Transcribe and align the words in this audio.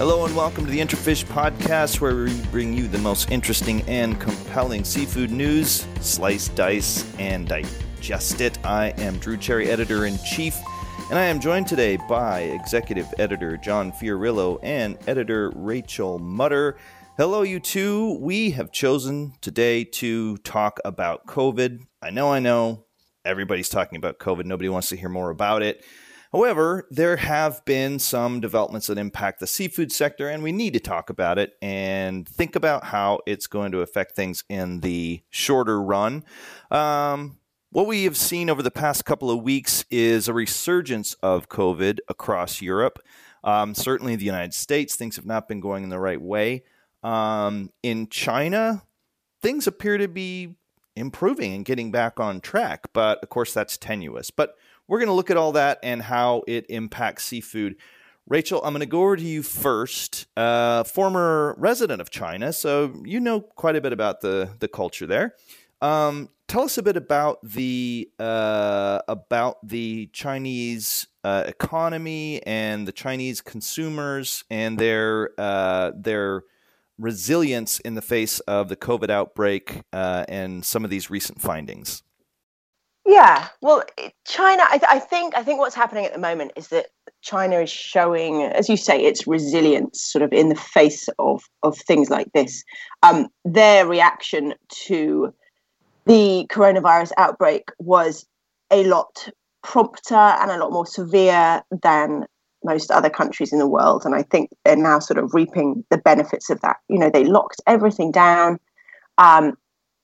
Hello 0.00 0.24
and 0.24 0.34
welcome 0.34 0.64
to 0.64 0.70
the 0.70 0.78
IntraFish 0.78 1.26
Podcast, 1.26 2.00
where 2.00 2.16
we 2.16 2.34
bring 2.44 2.72
you 2.72 2.88
the 2.88 2.96
most 2.96 3.30
interesting 3.30 3.82
and 3.82 4.18
compelling 4.18 4.82
seafood 4.82 5.30
news, 5.30 5.86
slice, 6.00 6.48
dice, 6.48 7.04
and 7.18 7.46
digest 7.46 8.40
it. 8.40 8.58
I 8.64 8.94
am 8.96 9.18
Drew 9.18 9.36
Cherry, 9.36 9.68
editor 9.68 10.06
in 10.06 10.16
chief, 10.24 10.56
and 11.10 11.18
I 11.18 11.26
am 11.26 11.38
joined 11.38 11.66
today 11.66 11.98
by 12.08 12.40
executive 12.40 13.12
editor 13.18 13.58
John 13.58 13.92
Fiorillo 13.92 14.58
and 14.62 14.96
editor 15.06 15.52
Rachel 15.54 16.18
Mutter. 16.18 16.78
Hello, 17.18 17.42
you 17.42 17.60
two. 17.60 18.16
We 18.22 18.52
have 18.52 18.72
chosen 18.72 19.34
today 19.42 19.84
to 19.84 20.38
talk 20.38 20.80
about 20.82 21.26
COVID. 21.26 21.82
I 22.00 22.08
know, 22.08 22.32
I 22.32 22.38
know, 22.38 22.86
everybody's 23.26 23.68
talking 23.68 23.98
about 23.98 24.18
COVID. 24.18 24.46
Nobody 24.46 24.70
wants 24.70 24.88
to 24.88 24.96
hear 24.96 25.10
more 25.10 25.28
about 25.28 25.62
it. 25.62 25.84
However, 26.32 26.86
there 26.90 27.16
have 27.16 27.64
been 27.64 27.98
some 27.98 28.40
developments 28.40 28.86
that 28.86 28.98
impact 28.98 29.40
the 29.40 29.46
seafood 29.48 29.90
sector, 29.90 30.28
and 30.28 30.42
we 30.42 30.52
need 30.52 30.74
to 30.74 30.80
talk 30.80 31.10
about 31.10 31.38
it 31.38 31.54
and 31.60 32.28
think 32.28 32.54
about 32.54 32.84
how 32.84 33.20
it's 33.26 33.48
going 33.48 33.72
to 33.72 33.80
affect 33.80 34.14
things 34.14 34.44
in 34.48 34.80
the 34.80 35.22
shorter 35.28 35.82
run. 35.82 36.24
Um, 36.70 37.38
what 37.70 37.86
we 37.86 38.04
have 38.04 38.16
seen 38.16 38.48
over 38.48 38.62
the 38.62 38.70
past 38.70 39.04
couple 39.04 39.30
of 39.30 39.42
weeks 39.42 39.84
is 39.90 40.28
a 40.28 40.32
resurgence 40.32 41.14
of 41.14 41.48
COVID 41.48 41.98
across 42.08 42.62
Europe. 42.62 43.00
Um, 43.42 43.74
certainly, 43.74 44.14
the 44.14 44.24
United 44.24 44.54
States, 44.54 44.94
things 44.94 45.16
have 45.16 45.26
not 45.26 45.48
been 45.48 45.60
going 45.60 45.82
in 45.82 45.90
the 45.90 45.98
right 45.98 46.20
way. 46.20 46.62
Um, 47.02 47.70
in 47.82 48.08
China, 48.08 48.82
things 49.40 49.66
appear 49.66 49.98
to 49.98 50.08
be 50.08 50.54
improving 50.96 51.54
and 51.54 51.64
getting 51.64 51.90
back 51.90 52.20
on 52.20 52.40
track, 52.40 52.88
but 52.92 53.22
of 53.22 53.28
course, 53.30 53.54
that's 53.54 53.76
tenuous. 53.76 54.30
But 54.30 54.56
we're 54.90 54.98
going 54.98 55.06
to 55.06 55.14
look 55.14 55.30
at 55.30 55.36
all 55.36 55.52
that 55.52 55.78
and 55.84 56.02
how 56.02 56.42
it 56.48 56.66
impacts 56.68 57.22
seafood. 57.22 57.76
Rachel, 58.26 58.60
I'm 58.64 58.72
going 58.72 58.80
to 58.80 58.86
go 58.86 59.02
over 59.02 59.16
to 59.16 59.22
you 59.22 59.44
first. 59.44 60.26
Uh, 60.36 60.82
former 60.82 61.54
resident 61.58 62.00
of 62.00 62.10
China, 62.10 62.52
so 62.52 62.92
you 63.04 63.20
know 63.20 63.40
quite 63.40 63.76
a 63.76 63.80
bit 63.80 63.92
about 63.92 64.20
the 64.20 64.50
the 64.58 64.66
culture 64.66 65.06
there. 65.06 65.36
Um, 65.80 66.28
tell 66.48 66.62
us 66.62 66.76
a 66.76 66.82
bit 66.82 66.96
about 66.96 67.38
the 67.44 68.10
uh, 68.18 69.00
about 69.06 69.66
the 69.66 70.10
Chinese 70.12 71.06
uh, 71.22 71.44
economy 71.46 72.42
and 72.44 72.86
the 72.86 72.92
Chinese 72.92 73.40
consumers 73.40 74.42
and 74.50 74.76
their 74.76 75.30
uh, 75.38 75.92
their 75.94 76.42
resilience 76.98 77.78
in 77.78 77.94
the 77.94 78.02
face 78.02 78.40
of 78.40 78.68
the 78.68 78.76
COVID 78.76 79.08
outbreak 79.08 79.82
uh, 79.92 80.24
and 80.28 80.64
some 80.64 80.84
of 80.84 80.90
these 80.90 81.10
recent 81.10 81.40
findings. 81.40 82.02
Yeah, 83.10 83.48
well, 83.60 83.82
China. 84.24 84.62
I, 84.70 84.78
th- 84.78 84.88
I, 84.88 85.00
think. 85.00 85.36
I 85.36 85.42
think 85.42 85.58
what's 85.58 85.74
happening 85.74 86.04
at 86.04 86.12
the 86.12 86.20
moment 86.20 86.52
is 86.54 86.68
that 86.68 86.90
China 87.22 87.58
is 87.58 87.68
showing, 87.68 88.44
as 88.44 88.68
you 88.68 88.76
say, 88.76 89.02
its 89.02 89.26
resilience, 89.26 90.00
sort 90.00 90.22
of 90.22 90.32
in 90.32 90.48
the 90.48 90.54
face 90.54 91.08
of 91.18 91.42
of 91.64 91.76
things 91.76 92.08
like 92.08 92.32
this. 92.34 92.62
Um, 93.02 93.26
their 93.44 93.84
reaction 93.84 94.54
to 94.86 95.34
the 96.06 96.46
coronavirus 96.50 97.10
outbreak 97.16 97.70
was 97.80 98.26
a 98.70 98.84
lot 98.84 99.28
prompter 99.64 100.14
and 100.14 100.52
a 100.52 100.58
lot 100.58 100.70
more 100.70 100.86
severe 100.86 101.62
than 101.82 102.26
most 102.62 102.92
other 102.92 103.10
countries 103.10 103.52
in 103.52 103.58
the 103.58 103.66
world, 103.66 104.04
and 104.04 104.14
I 104.14 104.22
think 104.22 104.50
they're 104.64 104.76
now 104.76 105.00
sort 105.00 105.18
of 105.18 105.34
reaping 105.34 105.84
the 105.90 105.98
benefits 105.98 106.48
of 106.48 106.60
that. 106.60 106.76
You 106.88 107.00
know, 107.00 107.10
they 107.10 107.24
locked 107.24 107.60
everything 107.66 108.12
down. 108.12 108.60
Um, 109.18 109.54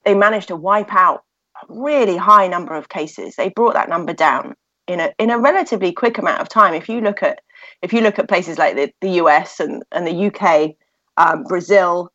they 0.04 0.14
managed 0.14 0.48
to 0.48 0.56
wipe 0.56 0.92
out 0.92 1.22
really 1.68 2.16
high 2.16 2.46
number 2.46 2.74
of 2.74 2.88
cases. 2.88 3.36
They 3.36 3.48
brought 3.48 3.74
that 3.74 3.88
number 3.88 4.12
down 4.12 4.54
in 4.86 5.00
a 5.00 5.12
in 5.18 5.30
a 5.30 5.38
relatively 5.38 5.92
quick 5.92 6.18
amount 6.18 6.40
of 6.40 6.48
time. 6.48 6.74
If 6.74 6.88
you 6.88 7.00
look 7.00 7.22
at 7.22 7.40
if 7.82 7.92
you 7.92 8.00
look 8.00 8.18
at 8.18 8.28
places 8.28 8.58
like 8.58 8.76
the, 8.76 8.92
the 9.00 9.10
US 9.22 9.60
and, 9.60 9.82
and 9.92 10.06
the 10.06 10.26
UK, 10.26 10.76
um, 11.16 11.44
Brazil, 11.44 12.10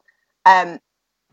um, 0.46 0.80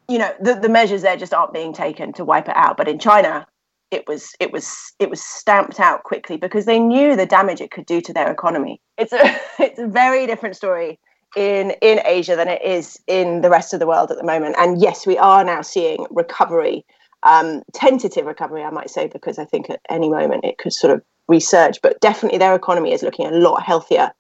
you 0.09 0.19
know, 0.19 0.33
the, 0.41 0.55
the 0.55 0.69
measures 0.69 1.03
there 1.03 1.17
just 1.17 1.35
aren't 1.35 1.53
being 1.53 1.73
taken 1.73 2.13
to 2.15 2.25
wipe 2.25 2.49
it 2.49 2.57
out. 2.57 2.77
But 2.77 2.89
in 2.89 2.99
China, 2.99 3.47
it 3.91 4.07
was 4.07 4.33
it 4.41 4.53
was 4.53 4.93
it 4.99 5.11
was 5.11 5.23
stamped 5.23 5.81
out 5.81 6.05
quickly 6.05 6.37
because 6.37 6.67
they 6.67 6.79
knew 6.79 7.17
the 7.17 7.27
damage 7.27 7.61
it 7.61 7.71
could 7.71 7.87
do 7.87 8.01
to 8.03 8.13
their 8.13 8.31
economy. 8.31 8.81
It's 8.97 9.13
a 9.13 9.39
it's 9.59 9.79
a 9.79 9.87
very 9.87 10.27
different 10.27 10.57
story 10.57 10.99
in 11.37 11.73
in 11.83 12.01
Asia 12.05 12.37
than 12.37 12.49
it 12.49 12.63
is 12.63 12.99
in 13.07 13.43
the 13.43 13.51
rest 13.51 13.73
of 13.73 13.81
the 13.81 13.87
world 13.87 14.11
at 14.11 14.17
the 14.17 14.25
moment. 14.25 14.57
And 14.59 14.81
yes, 14.81 15.07
we 15.07 15.19
are 15.19 15.45
now 15.45 15.63
seeing 15.63 16.07
recovery 16.11 16.85
um, 17.23 17.63
tentative 17.73 18.27
recovery, 18.27 18.63
I 18.63 18.71
might 18.71 18.91
say, 18.91 19.09
because 19.09 19.39
I 19.39 19.45
think 19.45 19.71
at 19.71 19.81
any 19.89 20.09
moment 20.09 20.45
it 20.45 20.59
could 20.59 20.73
sort 20.73 20.95
of 20.95 21.03
resurge. 21.31 21.79
But 21.83 22.01
definitely, 22.01 22.39
their 22.39 22.55
economy 22.55 22.93
is 22.93 23.03
looking 23.03 23.27
a 23.27 23.31
lot 23.31 23.63
healthier 23.63 24.13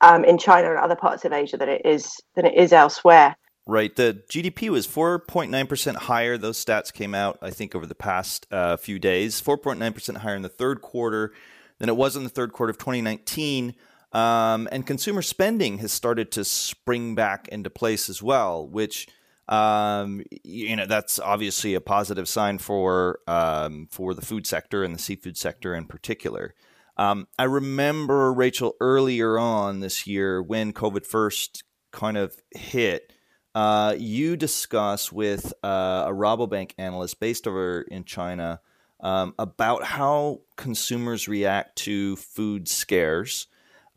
um, 0.00 0.24
in 0.24 0.38
China 0.38 0.70
and 0.70 0.78
other 0.78 0.96
parts 0.96 1.24
of 1.24 1.32
Asia 1.32 1.56
than 1.56 1.68
it 1.68 1.82
is 1.84 2.20
than 2.34 2.46
it 2.46 2.54
is 2.54 2.72
elsewhere. 2.72 3.36
Right. 3.66 3.94
The 3.96 4.22
GDP 4.28 4.68
was 4.68 4.86
4.9% 4.86 5.96
higher. 5.96 6.36
Those 6.36 6.62
stats 6.62 6.92
came 6.92 7.14
out, 7.14 7.38
I 7.40 7.50
think, 7.50 7.74
over 7.74 7.86
the 7.86 7.94
past 7.94 8.46
uh, 8.50 8.76
few 8.76 8.98
days. 8.98 9.40
4.9% 9.40 10.18
higher 10.18 10.36
in 10.36 10.42
the 10.42 10.50
third 10.50 10.82
quarter 10.82 11.32
than 11.78 11.88
it 11.88 11.96
was 11.96 12.14
in 12.14 12.24
the 12.24 12.28
third 12.28 12.52
quarter 12.52 12.70
of 12.70 12.78
2019. 12.78 13.74
Um, 14.12 14.68
and 14.70 14.86
consumer 14.86 15.22
spending 15.22 15.78
has 15.78 15.92
started 15.92 16.30
to 16.32 16.44
spring 16.44 17.14
back 17.14 17.48
into 17.48 17.70
place 17.70 18.10
as 18.10 18.22
well, 18.22 18.68
which 18.68 19.08
um, 19.48 20.22
you 20.42 20.76
know 20.76 20.86
that's 20.86 21.18
obviously 21.18 21.74
a 21.74 21.80
positive 21.80 22.28
sign 22.28 22.58
for 22.58 23.20
um, 23.26 23.88
for 23.90 24.14
the 24.14 24.22
food 24.22 24.46
sector 24.46 24.84
and 24.84 24.94
the 24.94 24.98
seafood 24.98 25.36
sector 25.36 25.74
in 25.74 25.86
particular. 25.86 26.54
Um, 26.96 27.26
I 27.38 27.44
remember 27.44 28.32
Rachel 28.32 28.74
earlier 28.80 29.38
on 29.38 29.80
this 29.80 30.06
year 30.06 30.42
when 30.42 30.72
COVID 30.72 31.06
first 31.06 31.64
kind 31.92 32.16
of 32.16 32.36
hit. 32.50 33.12
Uh, 33.54 33.94
you 33.96 34.36
discuss 34.36 35.12
with 35.12 35.52
uh, 35.62 36.04
a 36.08 36.12
Rabobank 36.12 36.72
analyst 36.76 37.20
based 37.20 37.46
over 37.46 37.82
in 37.82 38.04
China 38.04 38.60
um, 38.98 39.34
about 39.38 39.84
how 39.84 40.40
consumers 40.56 41.28
react 41.28 41.76
to 41.76 42.16
food 42.16 42.66
scares 42.66 43.46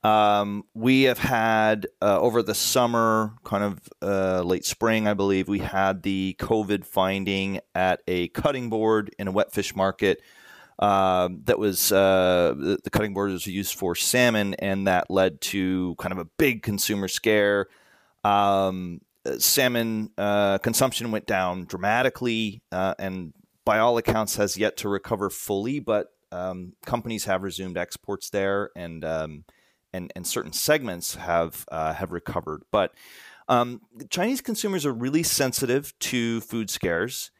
um, 0.04 0.64
we 0.74 1.04
have 1.04 1.18
had 1.18 1.88
uh, 2.02 2.20
over 2.20 2.44
the 2.44 2.56
summer, 2.56 3.34
kind 3.44 3.64
of 3.64 3.80
uh, 4.02 4.42
late 4.42 4.66
spring, 4.66 5.08
I 5.08 5.14
believe, 5.14 5.48
we 5.48 5.60
had 5.60 6.04
the 6.04 6.36
COVID 6.40 6.86
finding 6.86 7.60
at 7.74 8.02
a 8.08 8.28
cutting 8.30 8.70
board 8.70 9.14
in 9.18 9.28
a 9.28 9.32
wet 9.32 9.52
fish 9.52 9.76
market. 9.76 10.22
Uh, 10.80 11.30
that 11.46 11.58
was 11.58 11.92
uh, 11.92 12.54
the, 12.56 12.78
the, 12.84 12.90
cutting 12.92 13.14
board 13.16 13.32
was 13.32 13.48
used 13.48 13.74
for 13.74 13.96
salmon, 13.96 14.54
and 14.56 14.86
that 14.86 15.10
led 15.10 15.42
to 15.42 15.96
kind 15.98 16.12
of 16.12 16.20
a 16.20 16.26
big 16.26 16.62
consumer 16.62 17.08
scare. 17.08 17.68
Um, 18.24 19.02
salmon 19.40 20.12
uh, 20.20 20.60
consumption 20.60 21.12
went 21.12 21.26
down 21.26 21.66
dramatically, 21.66 22.62
uh, 22.72 22.94
and 23.00 23.34
by 23.66 23.80
all 23.80 23.98
accounts, 23.98 24.36
has 24.36 24.56
yet 24.56 24.78
to 24.78 24.90
recover 24.90 25.32
fully. 25.32 25.80
But 25.80 26.14
um, 26.32 26.74
companies 26.86 27.26
have 27.26 27.42
resumed 27.42 27.78
exports 27.78 28.30
there, 28.30 28.70
and 28.76 29.04
um, 29.04 29.46
and, 29.98 30.12
and 30.16 30.26
certain 30.26 30.54
segments 30.54 31.16
have 31.16 31.66
uh, 31.72 31.94
have 31.94 32.12
recovered. 32.12 32.64
But 32.72 32.94
um, 33.50 33.82
Chinese 34.10 34.42
consumers 34.42 34.86
are 34.86 34.94
really 34.94 35.24
sensitive 35.24 35.98
to 36.00 36.42
food 36.42 36.70
scares. 36.70 37.32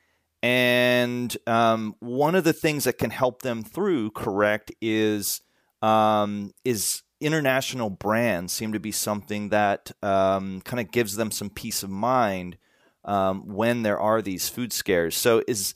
And 0.44 1.36
um, 1.48 1.96
one 2.00 2.36
of 2.36 2.44
the 2.44 2.54
things 2.54 2.84
that 2.84 2.98
can 2.98 3.10
help 3.10 3.42
them 3.42 3.64
through, 3.64 4.12
correct, 4.12 4.72
is 4.82 5.42
um, 5.82 6.52
is 6.64 7.04
international 7.20 7.90
brands 7.90 8.54
seem 8.54 8.74
to 8.74 8.80
be 8.80 8.92
something 8.92 9.50
that 9.50 9.92
um, 10.04 10.62
kind 10.62 10.80
of 10.80 10.92
gives 10.92 11.16
them 11.16 11.32
some 11.32 11.50
peace 11.50 11.82
of 11.82 11.90
mind 11.90 12.58
um, 13.06 13.48
when 13.48 13.82
there 13.84 14.00
are 14.00 14.22
these 14.22 14.50
food 14.50 14.72
scares. 14.72 15.16
So 15.16 15.44
is 15.48 15.74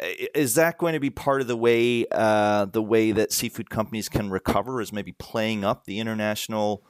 is 0.00 0.54
that 0.54 0.78
going 0.78 0.94
to 0.94 1.00
be 1.00 1.10
part 1.10 1.40
of 1.40 1.46
the 1.46 1.56
way 1.56 2.06
uh, 2.10 2.64
the 2.66 2.82
way 2.82 3.12
that 3.12 3.32
seafood 3.32 3.70
companies 3.70 4.08
can 4.08 4.30
recover? 4.30 4.80
Is 4.80 4.92
maybe 4.92 5.12
playing 5.12 5.64
up 5.64 5.84
the 5.84 5.98
international 6.00 6.82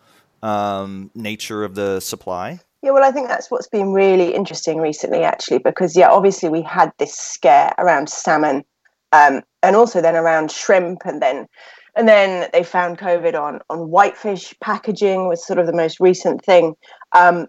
um, 0.43 1.11
nature 1.15 1.65
of 1.65 1.75
the 1.75 2.01
supply? 2.01 2.61
Yeah, 2.83 2.91
well, 2.91 3.03
I 3.03 3.13
think 3.13 3.29
that's 3.29 3.51
what's 3.51 3.67
been 3.67 3.93
really 3.93 4.35
interesting 4.35 4.79
recently, 4.79 5.23
actually, 5.23 5.59
because 5.59 5.97
yeah, 5.97 6.11
obviously 6.11 6.51
we 6.51 6.61
had 6.61 6.93
this 6.99 7.15
scare 7.15 7.75
around 7.79 8.11
salmon, 8.11 8.63
um, 9.13 9.43
and 9.63 9.75
also 9.75 10.03
then 10.03 10.17
around 10.17 10.51
shrimp, 10.51 11.03
and 11.07 11.23
then 11.23 11.47
and 11.97 12.09
then 12.09 12.51
they 12.53 12.63
found 12.63 12.99
COVID 12.99 13.41
on 13.41 13.61
on 13.71 13.91
whitefish 13.91 14.55
packaging 14.61 15.29
was 15.29 15.47
sort 15.47 15.59
of 15.59 15.67
the 15.67 15.73
most 15.73 15.99
recent 16.01 16.45
thing. 16.45 16.75
Um, 17.13 17.47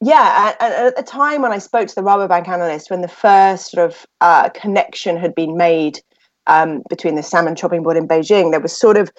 yeah, 0.00 0.54
at 0.60 0.96
the 0.96 1.02
time 1.02 1.42
when 1.42 1.52
I 1.52 1.58
spoke 1.58 1.88
to 1.88 1.94
the 1.94 2.02
Rabobank 2.02 2.48
analyst, 2.48 2.90
when 2.90 3.00
the 3.00 3.08
first 3.08 3.70
sort 3.70 3.90
of 3.90 4.06
uh, 4.20 4.50
connection 4.50 5.16
had 5.16 5.34
been 5.34 5.56
made 5.56 6.00
um, 6.46 6.82
between 6.90 7.14
the 7.14 7.22
salmon 7.22 7.56
chopping 7.56 7.82
board 7.82 7.96
in 7.96 8.06
Beijing, 8.06 8.50
there 8.50 8.60
was 8.60 8.78
sort 8.78 8.96
of 8.96 9.10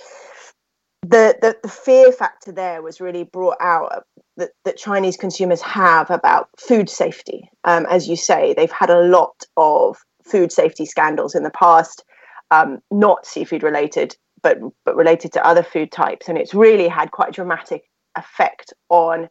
the, 1.01 1.35
the, 1.41 1.57
the 1.63 1.69
fear 1.69 2.11
factor 2.11 2.51
there 2.51 2.81
was 2.81 3.01
really 3.01 3.23
brought 3.23 3.57
out 3.59 4.03
that, 4.37 4.51
that 4.65 4.77
Chinese 4.77 5.17
consumers 5.17 5.61
have 5.61 6.11
about 6.11 6.49
food 6.59 6.89
safety. 6.89 7.49
Um, 7.63 7.85
as 7.89 8.07
you 8.07 8.15
say, 8.15 8.53
they've 8.53 8.71
had 8.71 8.89
a 8.89 9.01
lot 9.01 9.43
of 9.57 9.97
food 10.23 10.51
safety 10.51 10.85
scandals 10.85 11.33
in 11.33 11.43
the 11.43 11.49
past, 11.51 12.03
um, 12.51 12.79
not 12.91 13.25
seafood 13.25 13.63
related, 13.63 14.15
but 14.43 14.59
but 14.85 14.95
related 14.95 15.33
to 15.33 15.45
other 15.45 15.63
food 15.63 15.91
types, 15.91 16.29
and 16.29 16.37
it's 16.37 16.53
really 16.53 16.87
had 16.87 17.11
quite 17.11 17.29
a 17.29 17.33
dramatic 17.33 17.83
effect 18.15 18.73
on 18.89 19.27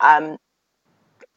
um, 0.00 0.36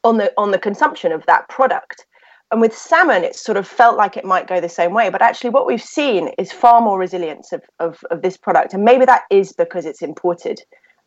on 0.04 0.18
the 0.18 0.32
on 0.36 0.50
the 0.50 0.58
consumption 0.58 1.12
of 1.12 1.24
that 1.26 1.48
product. 1.48 2.06
And 2.50 2.60
with 2.60 2.76
salmon, 2.76 3.24
it 3.24 3.34
sort 3.34 3.56
of 3.56 3.66
felt 3.66 3.96
like 3.96 4.16
it 4.16 4.24
might 4.24 4.46
go 4.46 4.60
the 4.60 4.68
same 4.68 4.92
way. 4.92 5.10
But 5.10 5.22
actually, 5.22 5.50
what 5.50 5.66
we've 5.66 5.82
seen 5.82 6.28
is 6.38 6.52
far 6.52 6.80
more 6.80 6.98
resilience 6.98 7.52
of, 7.52 7.62
of, 7.80 8.04
of 8.10 8.22
this 8.22 8.36
product. 8.36 8.74
And 8.74 8.84
maybe 8.84 9.04
that 9.06 9.22
is 9.30 9.52
because 9.52 9.86
it's 9.86 10.02
imported. 10.02 10.60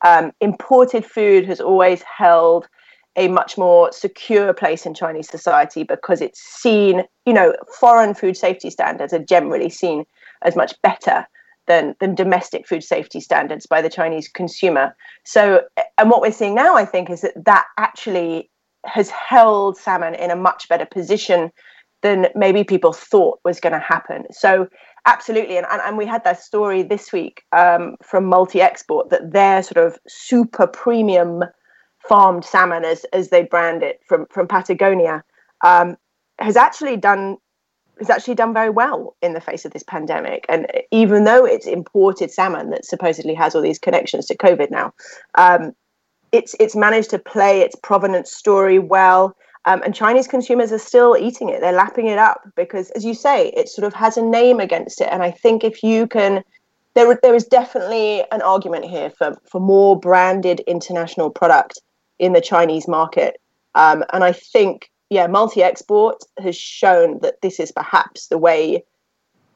Um, 0.04 0.34
imported 0.42 1.06
food 1.06 1.46
has 1.46 1.62
always 1.62 2.02
held 2.02 2.68
a 3.16 3.28
much 3.30 3.58
more 3.58 3.92
secure 3.92 4.54
place 4.54 4.86
in 4.86 4.94
Chinese 4.94 5.30
society 5.30 5.84
because 5.84 6.22
it's 6.22 6.40
seen, 6.40 7.04
you 7.26 7.34
know, 7.34 7.54
foreign 7.80 8.14
food 8.14 8.36
safety 8.36 8.70
standards 8.70 9.14
are 9.14 9.24
generally 9.24 9.70
seen 9.70 10.06
as 10.44 10.56
much 10.56 10.74
better 10.82 11.26
than, 11.66 11.96
than 12.00 12.14
domestic 12.14 12.68
food 12.68 12.84
safety 12.84 13.20
standards 13.20 13.66
by 13.66 13.82
the 13.82 13.90
Chinese 13.90 14.28
consumer. 14.28 14.96
So, 15.26 15.62
and 15.98 16.10
what 16.10 16.22
we're 16.22 16.32
seeing 16.32 16.56
now, 16.56 16.76
I 16.76 16.86
think, 16.86 17.10
is 17.10 17.22
that 17.22 17.46
that 17.46 17.66
actually 17.78 18.50
has 18.88 19.10
held 19.10 19.78
salmon 19.78 20.16
in 20.16 20.32
a 20.32 20.36
much 20.36 20.68
better 20.70 20.86
position 20.86 21.52
than 22.02 22.28
maybe 22.36 22.64
people 22.64 22.94
thought 22.94 23.40
was 23.44 23.60
going 23.60 23.74
to 23.74 23.80
happen. 23.80 24.26
So, 24.32 24.68
absolutely. 25.06 25.58
And, 25.58 25.66
and, 25.70 25.82
and 25.82 25.98
we 25.98 26.06
had 26.06 26.24
that 26.24 26.42
story 26.42 26.84
this 26.84 27.12
week 27.12 27.44
um, 27.52 27.96
from 28.04 28.26
Multi 28.26 28.62
Export 28.62 29.10
that 29.10 29.32
their 29.32 29.64
sort 29.64 29.86
of 29.86 29.98
super 30.08 30.68
premium 30.68 31.44
farmed 32.08 32.46
salmon, 32.46 32.86
as, 32.86 33.04
as 33.14 33.30
they 33.30 33.44
brand 33.44 33.84
it 33.84 34.00
from, 34.08 34.26
from 34.30 34.48
Patagonia, 34.48 35.24
um, 35.66 35.98
has 36.40 36.56
actually 36.56 36.98
done 36.98 37.38
has 38.00 38.12
actually 38.12 38.36
done 38.36 38.54
very 38.54 38.70
well 38.70 39.16
in 39.24 39.34
the 39.34 39.42
face 39.42 39.66
of 39.66 39.74
this 39.74 39.82
pandemic. 39.82 40.46
And 40.50 40.68
even 40.92 41.24
though 41.24 41.46
it's 41.46 41.66
imported 41.66 42.30
salmon 42.30 42.70
that 42.70 42.86
supposedly 42.86 43.34
has 43.34 43.56
all 43.56 43.62
these 43.64 43.80
connections 43.80 44.28
to 44.28 44.38
COVID 44.38 44.70
now, 44.70 44.94
um, 45.36 45.74
it's 46.32 46.56
it's 46.60 46.76
managed 46.76 47.10
to 47.12 47.20
play 47.20 47.62
its 47.62 47.76
provenance 47.76 48.32
story 48.32 48.80
well. 48.80 49.36
Um, 49.66 49.82
and 49.84 49.94
Chinese 49.94 50.28
consumers 50.28 50.72
are 50.72 50.80
still 50.80 51.18
eating 51.18 51.50
it. 51.50 51.60
They're 51.60 51.74
lapping 51.74 52.08
it 52.08 52.18
up 52.18 52.42
because, 52.56 52.90
as 52.92 53.04
you 53.04 53.14
say, 53.14 53.50
it 53.50 53.68
sort 53.68 53.86
of 53.86 53.94
has 53.94 54.16
a 54.16 54.22
name 54.22 54.62
against 54.62 55.02
it. 55.02 55.10
And 55.12 55.22
I 55.22 55.32
think 55.32 55.64
if 55.64 55.84
you 55.84 56.08
can, 56.08 56.44
there 56.94 57.20
there 57.22 57.36
is 57.36 57.46
definitely 57.46 58.24
an 58.32 58.42
argument 58.42 58.86
here 58.86 59.10
for 59.10 59.36
for 59.50 59.60
more 59.60 60.00
branded 60.00 60.62
international 60.62 61.30
product 61.30 61.80
in 62.20 62.34
the 62.34 62.42
Chinese 62.42 62.88
market. 62.88 63.40
Um, 63.76 64.04
and 64.12 64.24
I 64.24 64.32
think, 64.32 64.90
yeah, 65.10 65.28
multi 65.28 65.62
export 65.62 66.24
has 66.40 66.56
shown 66.56 67.20
that 67.20 67.42
this 67.42 67.60
is 67.60 67.72
perhaps 67.72 68.28
the 68.28 68.38
way 68.38 68.84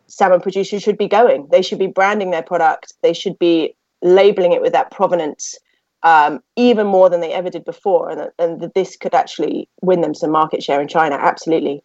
salmon 0.07 0.41
producers 0.41 0.83
should 0.83 0.97
be 0.97 1.07
going. 1.07 1.47
They 1.51 1.62
should 1.62 1.79
be 1.79 1.88
branding 1.88 2.31
their 2.31 2.44
product. 2.44 2.94
They 3.01 3.13
should 3.13 3.39
be 3.39 3.75
labeling 4.01 4.51
it 4.51 4.62
with 4.62 4.73
that 4.73 4.91
provenance 4.91 5.57
um, 6.03 6.39
even 6.56 6.88
more 6.88 7.09
than 7.09 7.21
they 7.21 7.33
ever 7.33 7.50
did 7.50 7.65
before, 7.65 8.09
and, 8.09 8.31
and 8.39 8.62
that 8.62 8.74
this 8.74 8.98
could 8.98 9.13
actually 9.13 9.69
win 9.81 10.01
them 10.01 10.13
some 10.13 10.31
market 10.31 10.63
share 10.63 10.81
in 10.81 10.88
China. 10.88 11.15
Absolutely. 11.15 11.83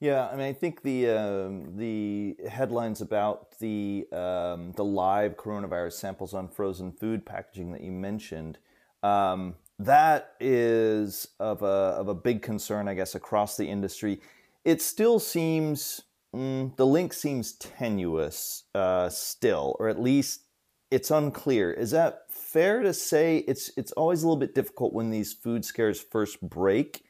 Yeah, 0.00 0.28
I 0.28 0.36
mean, 0.36 0.46
I 0.46 0.52
think 0.52 0.82
the 0.82 1.10
um, 1.10 1.76
the 1.76 2.36
headlines 2.48 3.00
about 3.00 3.58
the 3.58 4.06
um, 4.12 4.72
the 4.76 4.84
live 4.84 5.36
coronavirus 5.36 5.94
samples 5.94 6.34
on 6.34 6.48
frozen 6.48 6.92
food 6.92 7.26
packaging 7.26 7.72
that 7.72 7.80
you 7.80 7.90
mentioned 7.90 8.58
um, 9.02 9.54
that 9.78 10.34
is 10.40 11.28
of 11.38 11.62
a 11.62 11.66
of 11.66 12.08
a 12.08 12.14
big 12.14 12.42
concern, 12.42 12.88
I 12.88 12.94
guess, 12.94 13.14
across 13.14 13.56
the 13.56 13.68
industry. 13.68 14.20
It 14.64 14.82
still 14.82 15.18
seems 15.18 16.02
mm, 16.34 16.76
the 16.76 16.86
link 16.86 17.12
seems 17.12 17.52
tenuous 17.52 18.64
uh, 18.74 19.08
still, 19.08 19.76
or 19.78 19.88
at 19.88 20.00
least 20.00 20.42
it's 20.90 21.10
unclear. 21.10 21.72
Is 21.72 21.90
that 21.92 22.24
fair 22.52 22.82
to 22.82 22.94
say 22.94 23.38
it's 23.38 23.70
it's 23.76 23.92
always 23.92 24.22
a 24.22 24.26
little 24.26 24.38
bit 24.38 24.54
difficult 24.54 24.92
when 24.92 25.10
these 25.10 25.32
food 25.32 25.64
scares 25.64 26.00
first 26.00 26.40
break 26.40 27.04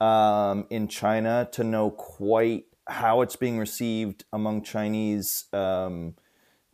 um, 0.00 0.66
in 0.70 0.86
China 0.86 1.48
to 1.52 1.64
know 1.64 1.90
quite 1.90 2.64
how 2.88 3.22
it's 3.22 3.36
being 3.36 3.58
received 3.58 4.24
among 4.32 4.62
Chinese 4.62 5.44
um, 5.52 6.14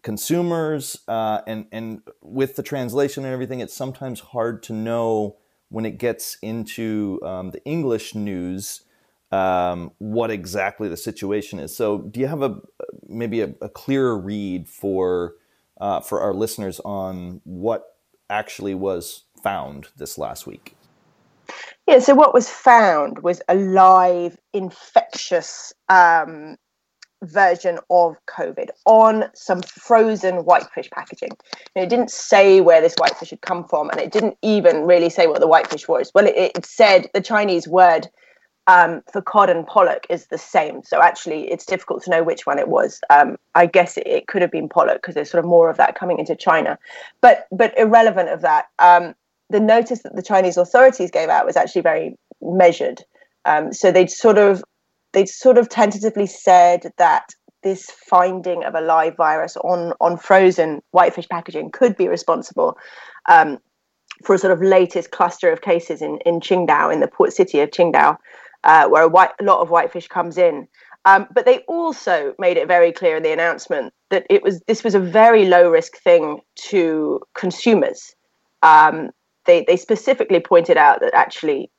consumers, 0.03 0.99
uh, 1.07 1.43
and 1.47 1.67
and 1.71 2.03
with 2.23 2.57
the 2.57 2.63
translation 2.63 3.25
and 3.25 3.33
everything, 3.33 3.61
it's 3.61 3.75
sometimes 3.75 4.21
hard 4.21 4.63
to 4.65 4.73
know 4.73 5.37
when 5.69 5.85
it 5.85 5.99
gets 5.99 6.39
into 6.43 7.21
um, 7.23 7.51
the 7.51 7.63
English 7.65 8.15
news 8.15 8.83
um, 9.31 9.93
what 9.99 10.31
exactly 10.31 10.89
the 10.89 10.97
situation 10.97 11.59
is. 11.59 11.77
So, 11.77 11.99
do 11.99 12.19
you 12.19 12.27
have 12.27 12.43
a 12.43 12.59
maybe 13.07 13.43
a, 13.43 13.55
a 13.61 13.69
clearer 13.69 14.19
read 14.19 14.69
for 14.69 15.35
uh, 15.81 16.01
for 16.01 16.21
our 16.21 16.35
listeners 16.35 16.81
on 16.81 17.41
what 17.45 17.98
actually 18.31 18.75
was 18.75 19.25
found 19.43 19.89
this 19.97 20.19
last 20.19 20.47
week? 20.47 20.77
Yeah, 21.87 22.01
so 22.01 22.15
what 22.15 22.35
was 22.35 22.51
found 22.51 23.21
was 23.21 23.41
a 23.49 23.55
live 23.55 24.37
infectious 24.53 25.73
um, 25.89 26.57
version 27.23 27.79
of 27.91 28.17
COVID 28.27 28.69
on 28.85 29.25
some 29.35 29.63
frozen 29.63 30.45
whitefish 30.45 30.91
packaging. 30.91 31.31
And 31.75 31.85
it 31.85 31.89
didn't 31.89 32.11
say 32.11 32.61
where 32.61 32.81
this 32.81 32.95
whitefish 32.99 33.31
had 33.31 33.41
come 33.41 33.65
from, 33.65 33.91
and 33.91 34.01
it 34.01 34.13
didn't 34.13 34.37
even 34.43 34.83
really 34.83 35.11
say 35.11 35.27
what 35.27 35.41
the 35.41 35.49
whitefish 35.49 35.89
was. 35.89 36.11
Well, 36.15 36.27
it, 36.27 36.53
it 36.57 36.67
said 36.67 37.09
the 37.15 37.21
Chinese 37.21 37.67
word 37.67 38.09
um, 38.69 39.03
for 39.11 39.23
cod 39.23 39.49
and 39.49 39.67
pollock 39.67 40.07
is 40.11 40.27
the 40.27 40.37
same. 40.37 40.83
So 40.85 41.01
actually, 41.01 41.51
it's 41.51 41.65
difficult 41.65 42.05
to 42.05 42.11
know 42.11 42.23
which 42.23 42.47
one 42.47 42.59
it 42.59 42.69
was. 42.69 43.01
Um, 43.09 43.39
I 43.55 43.65
guess 43.65 43.97
it, 43.97 44.07
it, 44.07 44.27
could 44.29 44.43
have 44.43 44.51
been 44.51 44.69
pollock 44.69 45.01
because 45.01 45.15
there's 45.15 45.31
sort 45.31 45.43
of 45.43 45.49
more 45.49 45.71
of 45.71 45.79
that 45.79 45.99
coming 45.99 46.19
into 46.19 46.37
China. 46.37 46.79
But 47.23 47.49
but 47.51 47.77
irrelevant 47.79 48.29
of 48.29 48.43
that, 48.43 48.67
um, 48.79 49.15
the 49.49 49.59
notice 49.59 50.03
that 50.03 50.15
the 50.15 50.23
Chinese 50.23 50.59
authorities 50.59 51.11
gave 51.11 51.31
out 51.31 51.47
was 51.47 51.57
actually 51.57 51.81
very 51.81 52.17
measured. 52.43 53.03
Um, 53.47 53.73
so 53.73 53.91
they'd 53.91 54.11
sort 54.11 54.37
of 54.37 54.63
they'd 55.13 55.31
sort 55.31 55.57
of 55.57 55.71
tentatively 55.71 56.27
said 56.27 56.93
that 56.99 57.31
this 57.63 57.91
finding 57.91 58.65
of 58.65 58.75
a 58.75 58.83
live 58.83 59.17
virus 59.17 59.57
on 59.57 59.95
on 59.99 60.19
frozen 60.19 60.83
whitefish 60.91 61.29
packaging 61.31 61.71
could 61.71 61.97
be 61.97 62.07
responsible 62.07 62.77
um, 63.31 63.57
for 64.25 64.35
a 64.35 64.39
sort 64.39 64.53
of 64.53 64.61
latest 64.61 65.11
cluster 65.11 65.51
of 65.51 65.63
cases 65.63 66.03
in 66.03 66.19
in 66.27 66.39
Qingdao 66.41 66.93
in 66.93 67.01
the 67.01 67.09
port 67.09 67.33
city 67.33 67.61
of 67.61 67.71
Qingdao 67.71 68.19
uh, 68.65 68.89
where 68.89 69.05
a, 69.05 69.09
white, 69.09 69.31
a, 69.41 69.45
lot 69.45 69.61
of 69.61 69.71
whitefish 69.71 70.09
comes 70.09 70.39
in. 70.39 70.69
Um, 71.05 71.27
but 71.33 71.47
they 71.47 71.61
also 71.61 72.35
made 72.39 72.57
it 72.57 72.69
very 72.69 72.93
clear 72.93 73.17
in 73.17 73.23
the 73.23 73.33
announcement 73.33 73.93
that 74.11 74.27
it 74.29 74.43
was 74.43 74.61
this 74.67 74.85
was 74.85 74.95
a 74.95 75.01
very 75.01 75.47
low 75.47 75.71
risk 75.71 75.97
thing 75.99 76.41
to 76.69 77.21
consumers. 77.35 78.15
Um, 78.63 79.11
they 79.47 79.65
they 79.67 79.77
specifically 79.77 80.41
pointed 80.41 80.77
out 80.77 81.01
that 81.01 81.15
actually, 81.15 81.71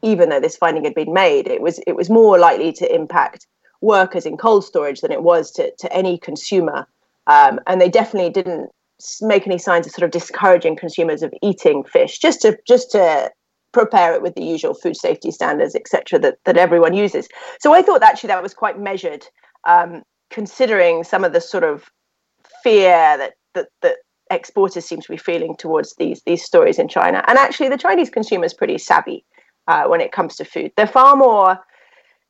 even 0.00 0.28
though 0.28 0.40
this 0.40 0.56
finding 0.56 0.84
had 0.84 0.94
been 0.94 1.12
made, 1.12 1.48
it 1.48 1.60
was 1.60 1.80
it 1.86 1.96
was 1.96 2.08
more 2.08 2.38
likely 2.38 2.72
to 2.74 2.94
impact 2.94 3.46
workers 3.80 4.24
in 4.24 4.36
cold 4.36 4.64
storage 4.64 5.00
than 5.00 5.12
it 5.12 5.22
was 5.22 5.50
to 5.52 5.72
to 5.78 5.92
any 5.92 6.16
consumer. 6.16 6.86
Um, 7.26 7.60
and 7.66 7.80
they 7.80 7.88
definitely 7.88 8.30
didn't 8.30 8.70
make 9.20 9.46
any 9.46 9.58
signs 9.58 9.86
of 9.86 9.92
sort 9.92 10.04
of 10.04 10.10
discouraging 10.10 10.76
consumers 10.76 11.22
of 11.22 11.32
eating 11.42 11.84
fish, 11.84 12.18
just 12.18 12.40
to 12.42 12.58
just 12.66 12.92
to 12.92 13.30
prepare 13.72 14.14
it 14.14 14.22
with 14.22 14.34
the 14.34 14.44
usual 14.44 14.74
food 14.74 14.96
safety 14.96 15.30
standards, 15.30 15.74
etc., 15.74 16.18
that, 16.20 16.38
that 16.44 16.56
everyone 16.56 16.94
uses. 16.94 17.28
So 17.60 17.72
I 17.72 17.82
thought 17.82 18.02
actually 18.02 18.28
that 18.28 18.42
was 18.42 18.54
quite 18.54 18.78
measured, 18.78 19.26
um, 19.66 20.02
considering 20.30 21.04
some 21.04 21.24
of 21.24 21.32
the 21.32 21.40
sort 21.40 21.64
of 21.64 21.84
fear 22.62 23.16
that, 23.18 23.34
that 23.54 23.68
that 23.82 23.96
exporters 24.30 24.84
seem 24.84 25.00
to 25.00 25.10
be 25.10 25.16
feeling 25.16 25.56
towards 25.56 25.94
these 25.96 26.22
these 26.26 26.44
stories 26.44 26.78
in 26.78 26.88
China. 26.88 27.24
And 27.26 27.38
actually, 27.38 27.68
the 27.68 27.78
Chinese 27.78 28.10
consumer 28.10 28.44
is 28.44 28.54
pretty 28.54 28.78
savvy 28.78 29.24
uh, 29.68 29.84
when 29.84 30.00
it 30.00 30.12
comes 30.12 30.36
to 30.36 30.44
food. 30.44 30.72
They're 30.76 30.86
far 30.86 31.16
more 31.16 31.58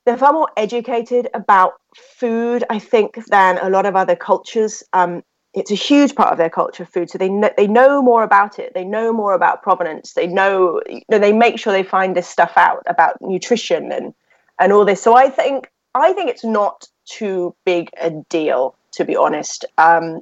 they're 0.05 0.17
far 0.17 0.33
more 0.33 0.49
educated 0.57 1.29
about 1.33 1.75
food, 1.95 2.65
I 2.69 2.79
think, 2.79 3.25
than 3.27 3.59
a 3.59 3.71
lot 3.71 3.87
of 3.87 3.95
other 3.95 4.17
cultures. 4.17 4.83
Um, 4.93 5.23
it's 5.55 5.71
a 5.71 5.75
huge 5.77 6.15
part 6.15 6.33
of 6.33 6.39
their 6.39 6.51
culture 6.51 6.83
of 6.83 6.89
food 6.89 7.11
so 7.11 7.19
they 7.19 7.29
know, 7.29 7.51
they 7.57 7.67
know 7.67 8.03
more 8.03 8.23
about 8.23 8.59
it 8.59 8.73
they 8.75 8.85
know 8.85 9.13
more 9.13 9.35
about 9.35 9.63
provenance 9.63 10.13
they 10.15 10.27
know 10.27 10.81
you 10.89 11.03
know 11.09 11.19
they 11.19 11.33
make 11.33 11.59
sure 11.59 11.73
they 11.73 11.83
find 11.83 12.17
this 12.17 12.29
stuff 12.29 12.53
out 12.57 12.83
about 12.87 13.21
nutrition 13.21 13.93
and 13.93 14.15
and 14.59 14.73
all 14.73 14.85
this 14.85 15.03
so 15.03 15.15
i 15.15 15.29
think 15.29 15.71
i 15.95 16.13
think 16.13 16.31
it's 16.31 16.45
not 16.45 16.89
too 17.05 17.55
big 17.65 17.91
a 18.01 18.11
deal 18.29 18.77
to 18.93 19.05
be 19.05 19.17
honest. 19.17 19.65
Um, 19.79 20.21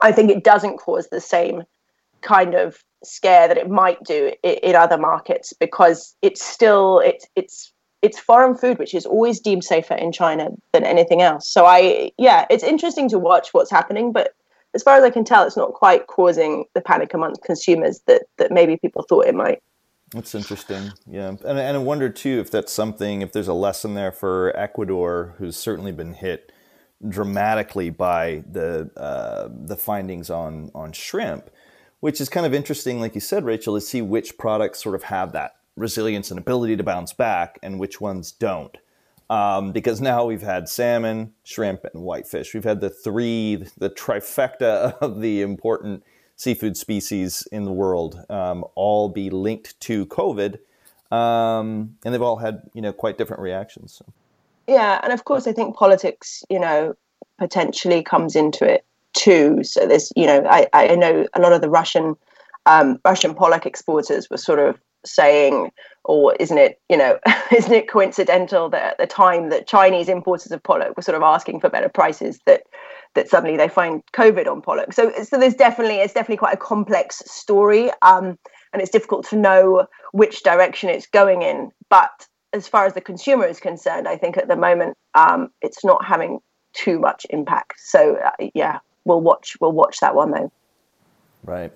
i 0.00 0.12
think 0.12 0.30
it 0.30 0.44
doesn't 0.44 0.78
cause 0.78 1.08
the 1.08 1.20
same 1.20 1.62
kind 2.22 2.54
of 2.54 2.82
scare 3.02 3.48
that 3.48 3.58
it 3.58 3.68
might 3.68 4.02
do 4.04 4.32
in, 4.42 4.54
in 4.62 4.74
other 4.76 4.96
markets 4.96 5.52
because 5.52 6.14
it's 6.22 6.42
still 6.42 7.00
it's 7.00 7.26
it's 7.36 7.72
it's 8.00 8.18
foreign 8.18 8.54
food 8.54 8.78
which 8.78 8.94
is 8.94 9.06
always 9.06 9.40
deemed 9.40 9.64
safer 9.64 9.94
in 9.94 10.12
china 10.12 10.50
than 10.72 10.84
anything 10.84 11.20
else. 11.20 11.46
So 11.46 11.66
i 11.66 12.12
yeah 12.16 12.46
it's 12.48 12.64
interesting 12.64 13.08
to 13.10 13.18
watch 13.18 13.52
what's 13.52 13.70
happening 13.70 14.12
but 14.12 14.34
as 14.74 14.82
far 14.82 14.96
as 14.96 15.04
I 15.04 15.10
can 15.10 15.24
tell, 15.24 15.46
it's 15.46 15.56
not 15.56 15.72
quite 15.72 16.06
causing 16.06 16.64
the 16.74 16.80
panic 16.80 17.14
amongst 17.14 17.42
consumers 17.42 18.00
that 18.06 18.24
that 18.38 18.50
maybe 18.50 18.76
people 18.76 19.04
thought 19.08 19.26
it 19.26 19.34
might. 19.34 19.62
That's 20.10 20.34
interesting, 20.34 20.92
yeah, 21.06 21.28
and 21.28 21.58
and 21.58 21.76
I 21.76 21.78
wonder 21.78 22.08
too 22.08 22.40
if 22.40 22.50
that's 22.50 22.72
something 22.72 23.22
if 23.22 23.32
there's 23.32 23.48
a 23.48 23.54
lesson 23.54 23.94
there 23.94 24.12
for 24.12 24.56
Ecuador, 24.56 25.34
who's 25.38 25.56
certainly 25.56 25.92
been 25.92 26.14
hit 26.14 26.52
dramatically 27.08 27.90
by 27.90 28.44
the 28.50 28.90
uh, 28.96 29.48
the 29.50 29.76
findings 29.76 30.30
on 30.30 30.70
on 30.74 30.92
shrimp, 30.92 31.50
which 32.00 32.20
is 32.20 32.28
kind 32.28 32.46
of 32.46 32.54
interesting, 32.54 33.00
like 33.00 33.14
you 33.14 33.20
said, 33.20 33.44
Rachel, 33.44 33.74
to 33.74 33.80
see 33.80 34.02
which 34.02 34.38
products 34.38 34.82
sort 34.82 34.94
of 34.94 35.04
have 35.04 35.32
that 35.32 35.52
resilience 35.76 36.30
and 36.30 36.38
ability 36.38 36.76
to 36.76 36.82
bounce 36.82 37.12
back, 37.12 37.58
and 37.62 37.80
which 37.80 38.00
ones 38.00 38.30
don't. 38.32 38.76
Um, 39.30 39.72
because 39.72 40.00
now 40.00 40.26
we've 40.26 40.42
had 40.42 40.68
salmon, 40.68 41.32
shrimp, 41.44 41.84
and 41.84 42.02
whitefish. 42.02 42.52
We've 42.52 42.64
had 42.64 42.80
the 42.80 42.90
three, 42.90 43.56
the 43.78 43.88
trifecta 43.88 44.96
of 45.00 45.20
the 45.20 45.40
important 45.40 46.04
seafood 46.36 46.76
species 46.76 47.46
in 47.50 47.64
the 47.64 47.72
world, 47.72 48.20
um, 48.28 48.64
all 48.74 49.08
be 49.08 49.30
linked 49.30 49.78
to 49.80 50.04
COVID, 50.06 50.58
um, 51.10 51.96
and 52.04 52.12
they've 52.12 52.22
all 52.22 52.36
had 52.36 52.62
you 52.74 52.82
know 52.82 52.92
quite 52.92 53.16
different 53.16 53.40
reactions. 53.40 54.02
Yeah, 54.66 55.00
and 55.02 55.12
of 55.12 55.24
course, 55.24 55.46
I 55.46 55.52
think 55.52 55.76
politics, 55.76 56.44
you 56.50 56.58
know, 56.58 56.94
potentially 57.38 58.02
comes 58.02 58.36
into 58.36 58.64
it 58.64 58.84
too. 59.12 59.62
So 59.64 59.86
there's, 59.86 60.12
you 60.16 60.26
know, 60.26 60.44
I, 60.48 60.66
I 60.72 60.94
know 60.96 61.26
a 61.34 61.40
lot 61.40 61.52
of 61.52 61.60
the 61.60 61.70
Russian 61.70 62.16
um, 62.66 62.98
Russian 63.04 63.34
pollock 63.34 63.66
exporters 63.66 64.30
were 64.30 64.38
sort 64.38 64.58
of 64.58 64.78
saying, 65.04 65.70
or 66.04 66.34
isn't 66.36 66.58
it, 66.58 66.80
you 66.88 66.96
know, 66.96 67.18
isn't 67.56 67.72
it 67.72 67.88
coincidental 67.88 68.68
that 68.70 68.82
at 68.82 68.98
the 68.98 69.06
time 69.06 69.50
that 69.50 69.66
Chinese 69.66 70.08
importers 70.08 70.52
of 70.52 70.62
pollock 70.62 70.96
were 70.96 71.02
sort 71.02 71.16
of 71.16 71.22
asking 71.22 71.60
for 71.60 71.68
better 71.68 71.88
prices, 71.88 72.38
that 72.46 72.62
that 73.14 73.28
suddenly 73.28 73.56
they 73.56 73.68
find 73.68 74.02
COVID 74.12 74.48
on 74.48 74.60
pollock. 74.60 74.92
So 74.92 75.12
so 75.22 75.38
there's 75.38 75.54
definitely 75.54 75.96
it's 75.96 76.14
definitely 76.14 76.38
quite 76.38 76.54
a 76.54 76.58
complex 76.58 77.22
story, 77.26 77.90
um, 78.02 78.38
and 78.72 78.82
it's 78.82 78.90
difficult 78.90 79.26
to 79.28 79.36
know 79.36 79.86
which 80.12 80.42
direction 80.42 80.90
it's 80.90 81.06
going 81.06 81.42
in. 81.42 81.70
But 81.88 82.26
as 82.52 82.68
far 82.68 82.86
as 82.86 82.94
the 82.94 83.00
consumer 83.00 83.46
is 83.46 83.60
concerned, 83.60 84.06
I 84.06 84.16
think 84.16 84.36
at 84.36 84.48
the 84.48 84.56
moment 84.56 84.96
um, 85.14 85.50
it's 85.62 85.84
not 85.84 86.04
having 86.04 86.40
too 86.72 86.98
much 86.98 87.26
impact. 87.30 87.74
So 87.78 88.16
uh, 88.16 88.48
yeah, 88.54 88.80
we'll 89.04 89.20
watch 89.20 89.56
we'll 89.60 89.72
watch 89.72 90.00
that 90.00 90.14
one 90.14 90.32
though. 90.32 90.52
Right. 91.44 91.72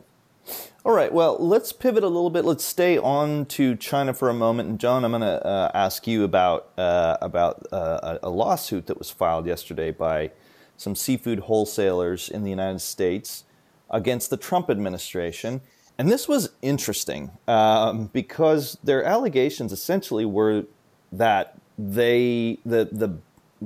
All 0.85 0.93
right. 0.93 1.12
Well, 1.12 1.37
let's 1.38 1.73
pivot 1.73 2.02
a 2.05 2.09
little 2.09 2.31
bit. 2.31 2.45
Let's 2.45 2.64
stay 2.64 2.99
on 2.99 3.47
to 3.47 3.76
China 3.76 4.14
for 4.14 4.28
a 4.28 4.35
moment. 4.35 4.69
And 4.69 4.81
John, 4.81 5.05
I'm 5.05 5.11
going 5.11 5.23
to 5.23 5.45
uh, 5.47 5.71
ask 5.75 6.07
you 6.07 6.25
about 6.25 6.71
uh, 6.78 7.19
about 7.21 7.67
uh, 7.73 8.19
a 8.23 8.31
lawsuit 8.31 8.87
that 8.87 8.99
was 8.99 9.11
filed 9.11 9.47
yesterday 9.47 9.90
by 9.90 10.31
some 10.76 10.95
seafood 10.95 11.40
wholesalers 11.40 12.28
in 12.28 12.45
the 12.45 12.50
United 12.50 12.81
States 12.81 13.45
against 13.90 14.31
the 14.31 14.37
Trump 14.37 14.71
administration. 14.71 15.61
And 15.99 16.11
this 16.11 16.28
was 16.28 16.50
interesting 16.62 17.33
um, 17.49 18.07
because 18.12 18.78
their 18.85 19.05
allegations 19.05 19.73
essentially 19.73 20.25
were 20.25 20.64
that 21.11 21.59
they 21.76 22.59
the 22.64 22.88
the 22.93 23.19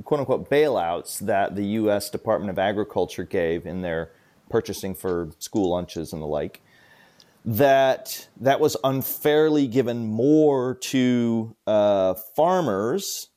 quote 0.03 0.21
unquote 0.21 0.49
bailouts 0.49 1.19
that 1.19 1.55
the 1.55 1.65
U.S. 1.65 2.09
Department 2.09 2.49
of 2.49 2.57
Agriculture 2.57 3.23
gave 3.23 3.67
in 3.67 3.81
their 3.81 4.09
purchasing 4.49 4.95
for 4.95 5.29
school 5.39 5.69
lunches 5.69 6.13
and 6.13 6.21
the 6.21 6.25
like, 6.25 6.61
that 7.45 8.27
that 8.39 8.59
was 8.59 8.77
unfairly 8.83 9.67
given 9.67 10.07
more 10.07 10.75
to 10.75 11.55
uh, 11.67 12.13
farmers 12.35 13.29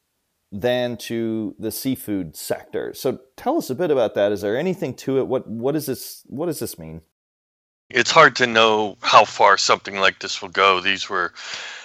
than 0.52 0.96
to 0.96 1.54
the 1.58 1.70
seafood 1.70 2.36
sector. 2.36 2.94
So 2.94 3.20
tell 3.36 3.58
us 3.58 3.70
a 3.70 3.75
bit 3.75 3.90
about 3.90 4.14
that. 4.14 4.32
Is 4.32 4.40
there 4.40 4.56
anything 4.56 4.94
to 4.94 5.18
it? 5.18 5.26
What 5.26 5.48
what 5.48 5.72
does 5.72 5.86
this 5.86 6.22
what 6.26 6.46
does 6.46 6.60
this 6.60 6.78
mean? 6.78 7.02
It's 7.88 8.10
hard 8.10 8.34
to 8.36 8.46
know 8.46 8.96
how 9.00 9.25
far 9.25 9.56
something 9.56 9.98
like 9.98 10.18
this 10.18 10.42
will 10.42 10.48
go. 10.48 10.80
These 10.80 11.08
were 11.08 11.32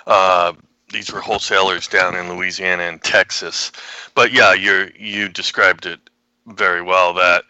uh, 0.08 0.54
these 0.92 1.12
were 1.12 1.22
wholesalers 1.22 1.88
down 1.88 2.16
in 2.16 2.30
Louisiana 2.30 2.84
and 2.84 3.04
Texas. 3.04 3.72
But 4.16 4.32
yeah, 4.32 4.54
you 4.54 4.92
you 4.98 5.30
described 5.30 5.86
it 5.86 6.00
very 6.48 6.82
well 6.82 7.14
that 7.14 7.46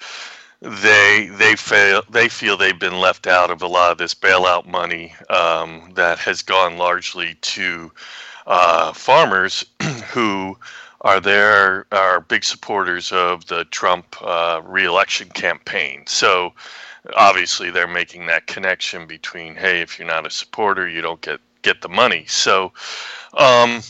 they 0.62 1.27
they 1.34 1.56
fail 1.56 2.03
they 2.10 2.30
feel 2.30 2.56
they've 2.56 2.80
been 2.80 3.00
left 3.00 3.25
out 3.25 3.50
of 3.50 3.63
a 3.63 3.68
lot 3.68 3.91
of 3.91 3.98
this 3.98 4.13
bailout 4.13 4.68
money 4.68 5.13
um, 5.30 5.91
that 5.96 6.20
has 6.20 6.44
gone 6.44 6.77
largely 6.77 7.36
to 7.41 7.91
uh, 8.46 8.94
farmers 8.94 9.65
who 10.12 10.56
are 11.01 11.20
there 11.20 11.88
are 11.91 12.22
big 12.22 12.44
supporters 12.44 13.12
of 13.12 13.48
the 13.48 13.65
Trump 13.65 14.15
uh, 14.22 14.62
reelection 14.63 15.30
campaign. 15.30 16.03
So 16.06 16.53
obviously 17.15 17.72
they're 17.72 17.88
making 17.88 18.27
that 18.27 18.46
connection 18.46 19.08
between 19.08 19.56
hey 19.56 19.82
if 19.82 19.98
you're 19.98 20.08
not 20.08 20.27
a 20.27 20.30
supporter 20.30 20.88
you 20.88 21.01
don't 21.01 21.22
get 21.22 21.39
get 21.63 21.82
the 21.82 21.89
money. 21.89 22.25
So 22.27 22.72
um, 23.34 23.82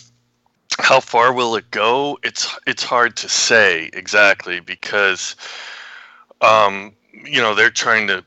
how 0.80 1.02
far 1.02 1.34
will 1.34 1.58
it 1.58 1.70
go? 1.72 2.18
It's 2.24 2.58
it's 2.66 2.84
hard 2.84 3.18
to 3.18 3.28
say 3.28 3.90
exactly 3.92 4.62
because 4.62 5.36
um, 6.42 6.94
you 7.26 7.42
know 7.42 7.56
they're 7.56 7.70
trying 7.70 8.08
to 8.08 8.24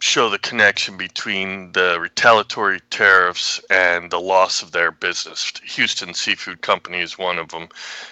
show 0.00 0.28
the 0.28 0.38
connection 0.38 0.98
between 0.98 1.72
the 1.72 1.98
retaliatory 1.98 2.80
tariffs 2.90 3.60
and 3.70 4.10
the 4.10 4.20
loss 4.20 4.62
of 4.62 4.72
their 4.72 4.90
business. 4.90 5.50
Houston 5.64 6.12
Seafood 6.12 6.60
Company 6.60 7.00
is 7.00 7.16
one 7.16 7.38
of 7.38 7.48
them, 7.48 7.68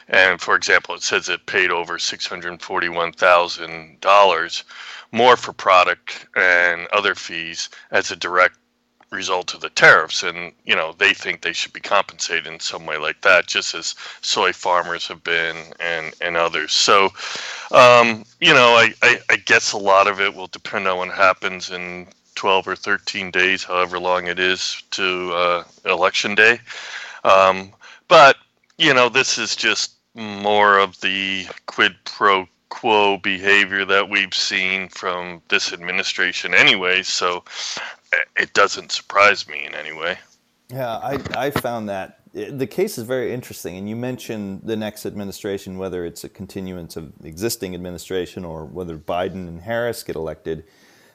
and 0.09 0.41
for 0.41 0.57
example, 0.57 0.95
it 0.95 1.03
says 1.03 1.29
it 1.29 1.47
paid 1.47 1.71
over 1.71 1.99
six 1.99 2.27
hundred 2.27 2.63
forty-one 2.63 3.13
thousand 3.13 4.01
dollars 4.01 4.65
more 5.13 5.37
for 5.37 5.53
product 5.53 6.27
and 6.37 6.87
other 6.93 7.15
fees 7.15 7.69
as 7.91 8.11
a 8.11 8.17
direct 8.17 8.57
result 9.13 9.55
of 9.55 9.61
the 9.61 9.69
tariffs 9.71 10.23
and 10.23 10.53
you 10.65 10.75
know 10.75 10.95
they 10.99 11.13
think 11.13 11.43
they 11.43 11.53
should 11.53 11.73
be 11.73 11.81
compensated 11.81 12.47
in 12.47 12.59
some 12.59 12.87
way 12.87 12.97
like 12.97 13.21
that 13.21 13.47
just 13.47 13.75
as 13.75 13.95
soy 14.23 14.53
farmers 14.53 15.07
have 15.07 15.23
been 15.23 15.57
and 15.79 16.15
and 16.21 16.37
others. 16.37 16.73
So 16.73 17.11
um, 17.71 18.25
you 18.41 18.55
know 18.55 18.75
I, 18.75 18.93
I, 19.03 19.19
I 19.31 19.37
guess 19.37 19.73
a 19.73 19.79
lot 19.79 20.09
of 20.09 20.21
it 20.21 20.35
will 20.35 20.49
depend 20.49 20.89
on 20.89 20.99
what 20.99 21.11
happens 21.11 21.71
in 21.71 22.09
12 22.35 22.69
or 22.69 22.77
13 22.77 23.31
days 23.31 23.63
however 23.63 23.99
long 23.99 24.27
it 24.27 24.39
is 24.39 24.83
to 24.93 25.33
uh, 25.33 25.65
election 25.85 26.35
day. 26.35 26.59
Um, 27.25 27.73
but 28.09 28.37
you 28.79 28.95
know 28.95 29.09
this 29.09 29.39
is 29.39 29.55
just 29.55 29.93
more 30.15 30.79
of 30.79 31.01
the 31.01 31.47
quid 31.67 31.95
pro 32.05 32.47
quo 32.71 33.19
behavior 33.19 33.85
that 33.85 34.09
we've 34.09 34.33
seen 34.33 34.89
from 34.89 35.43
this 35.49 35.75
administration 35.75 36.55
anyway 36.55 37.03
so 37.03 37.45
it 38.37 38.53
doesn't 38.53 38.93
surprise 38.93 39.49
me 39.49 39.65
in 39.65 39.75
any 39.75 39.93
way. 39.93 40.19
Yeah, 40.71 40.97
I, 40.97 41.19
I 41.37 41.51
found 41.51 41.89
that 41.89 42.21
the 42.33 42.67
case 42.67 42.97
is 42.97 43.05
very 43.05 43.33
interesting. 43.33 43.77
And 43.77 43.89
you 43.89 43.97
mentioned 43.97 44.63
the 44.65 44.77
next 44.77 45.05
administration, 45.05 45.77
whether 45.77 46.07
it's 46.07 46.25
a 46.25 46.29
continuance 46.29 46.97
of 46.97 47.13
existing 47.25 47.75
administration 47.75 48.45
or 48.45 48.65
whether 48.65 48.97
Biden 48.97 49.49
and 49.49 49.61
Harris 49.61 50.03
get 50.03 50.17
elected. 50.17 50.65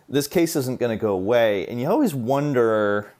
This 0.07 0.27
case 0.27 0.55
isn't 0.55 0.79
going 0.79 0.95
to 0.95 1.01
go 1.01 1.13
away. 1.13 1.65
And 1.67 1.81
you 1.81 1.89
always 1.89 2.13
wonder 2.13 3.13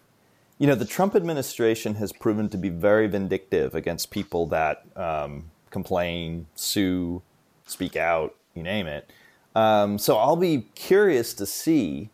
you 0.60 0.66
know, 0.66 0.76
the 0.76 0.86
Trump 0.86 1.16
administration 1.16 1.96
has 1.96 2.12
proven 2.12 2.50
to 2.50 2.58
be 2.58 2.70
very 2.70 3.08
vindictive 3.08 3.76
against 3.76 4.10
people 4.10 4.48
that 4.48 4.84
um, 4.96 5.52
complain, 5.70 6.48
sue, 6.56 7.22
speak 7.68 7.96
out, 7.96 8.36
you 8.56 8.64
name 8.64 8.88
it. 8.88 9.12
Um, 9.56 9.98
so 10.00 10.18
I'll 10.18 10.36
be 10.36 10.68
curious 10.76 11.34
to 11.36 11.46
see 11.46 12.10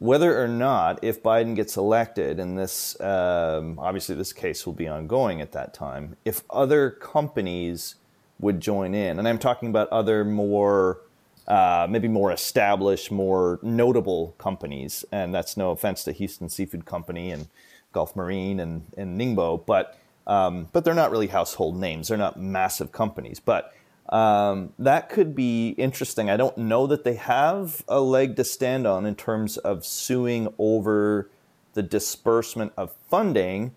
whether 0.00 0.42
or 0.42 0.48
not, 0.48 0.98
if 1.04 1.22
Biden 1.22 1.54
gets 1.54 1.76
elected, 1.76 2.40
and 2.40 2.58
this 2.58 2.98
um, 3.00 3.78
obviously 3.78 4.14
this 4.14 4.32
case 4.32 4.66
will 4.66 4.72
be 4.72 4.88
ongoing 4.88 5.40
at 5.40 5.52
that 5.52 5.72
time, 5.74 6.16
if 6.24 6.42
other 6.50 6.90
companies 6.90 7.96
would 8.40 8.60
join 8.60 8.94
in, 8.94 9.18
and 9.18 9.28
I'm 9.28 9.38
talking 9.38 9.68
about 9.68 9.88
other 9.90 10.24
more 10.24 11.02
uh, 11.46 11.86
maybe 11.90 12.08
more 12.08 12.32
established, 12.32 13.10
more 13.10 13.58
notable 13.62 14.34
companies, 14.38 15.04
and 15.12 15.34
that's 15.34 15.56
no 15.56 15.70
offense 15.70 16.02
to 16.04 16.12
Houston 16.12 16.48
Seafood 16.48 16.86
Company 16.86 17.30
and 17.30 17.48
Gulf 17.92 18.16
Marine 18.16 18.58
and, 18.60 18.86
and 18.96 19.20
Ningbo, 19.20 19.66
but 19.66 19.98
um, 20.26 20.68
but 20.72 20.84
they're 20.84 20.94
not 20.94 21.10
really 21.10 21.26
household 21.26 21.76
names. 21.76 22.08
They're 22.08 22.16
not 22.16 22.40
massive 22.40 22.92
companies, 22.92 23.40
but 23.40 23.74
um, 24.10 24.72
that 24.78 25.08
could 25.08 25.34
be 25.34 25.70
interesting. 25.70 26.28
I 26.28 26.36
don't 26.36 26.58
know 26.58 26.86
that 26.88 27.04
they 27.04 27.14
have 27.14 27.84
a 27.88 28.00
leg 28.00 28.36
to 28.36 28.44
stand 28.44 28.86
on 28.86 29.06
in 29.06 29.14
terms 29.14 29.56
of 29.56 29.86
suing 29.86 30.52
over 30.58 31.30
the 31.74 31.82
disbursement 31.82 32.72
of 32.76 32.92
funding. 33.08 33.72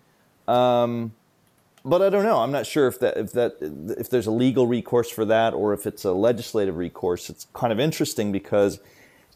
Um, 0.48 1.14
but 1.84 2.02
I 2.02 2.10
don't 2.10 2.24
know. 2.24 2.38
I'm 2.38 2.50
not 2.50 2.66
sure 2.66 2.88
if 2.88 2.98
that 3.00 3.16
if 3.16 3.32
that 3.32 3.56
if 3.96 4.10
there's 4.10 4.26
a 4.26 4.32
legal 4.32 4.66
recourse 4.66 5.10
for 5.10 5.24
that 5.26 5.54
or 5.54 5.72
if 5.72 5.86
it's 5.86 6.04
a 6.04 6.12
legislative 6.12 6.76
recourse. 6.76 7.30
It's 7.30 7.46
kind 7.52 7.72
of 7.72 7.78
interesting 7.78 8.32
because 8.32 8.80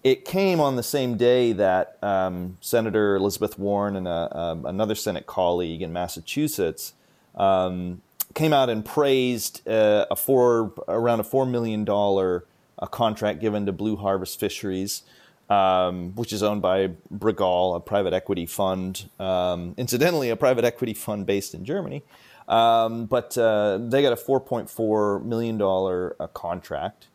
it 0.02 0.24
came 0.24 0.58
on 0.58 0.76
the 0.76 0.82
same 0.82 1.16
day 1.16 1.52
that 1.52 2.02
um, 2.02 2.56
Senator 2.60 3.16
Elizabeth 3.16 3.58
Warren 3.58 3.96
and 3.96 4.08
a, 4.08 4.36
um, 4.36 4.66
another 4.66 4.94
Senate 4.94 5.26
colleague 5.26 5.82
in 5.82 5.92
Massachusetts 5.92 6.94
um, 7.34 8.00
came 8.34 8.52
out 8.52 8.68
and 8.70 8.84
praised 8.84 9.66
uh, 9.68 10.06
a 10.10 10.16
four 10.16 10.72
around 10.88 11.20
a 11.20 11.24
four 11.24 11.46
million 11.46 11.84
dollar 11.84 12.44
uh, 12.78 12.86
contract 12.86 13.40
given 13.40 13.66
to 13.66 13.72
Blue 13.72 13.96
Harvest 13.96 14.38
Fisheries, 14.38 15.02
um, 15.50 16.14
which 16.14 16.32
is 16.32 16.42
owned 16.42 16.62
by 16.62 16.88
Bregal, 17.12 17.76
a 17.76 17.80
private 17.80 18.12
equity 18.12 18.46
fund. 18.46 19.08
Um, 19.18 19.74
incidentally, 19.76 20.30
a 20.30 20.36
private 20.36 20.64
equity 20.64 20.94
fund 20.94 21.26
based 21.26 21.54
in 21.54 21.64
Germany. 21.64 22.02
Um, 22.46 23.04
but 23.04 23.36
uh, 23.36 23.78
they 23.78 24.00
got 24.00 24.12
a 24.12 24.16
$4.4 24.16 25.22
million 25.22 25.60
uh, 25.60 26.26
contract. 26.28 27.08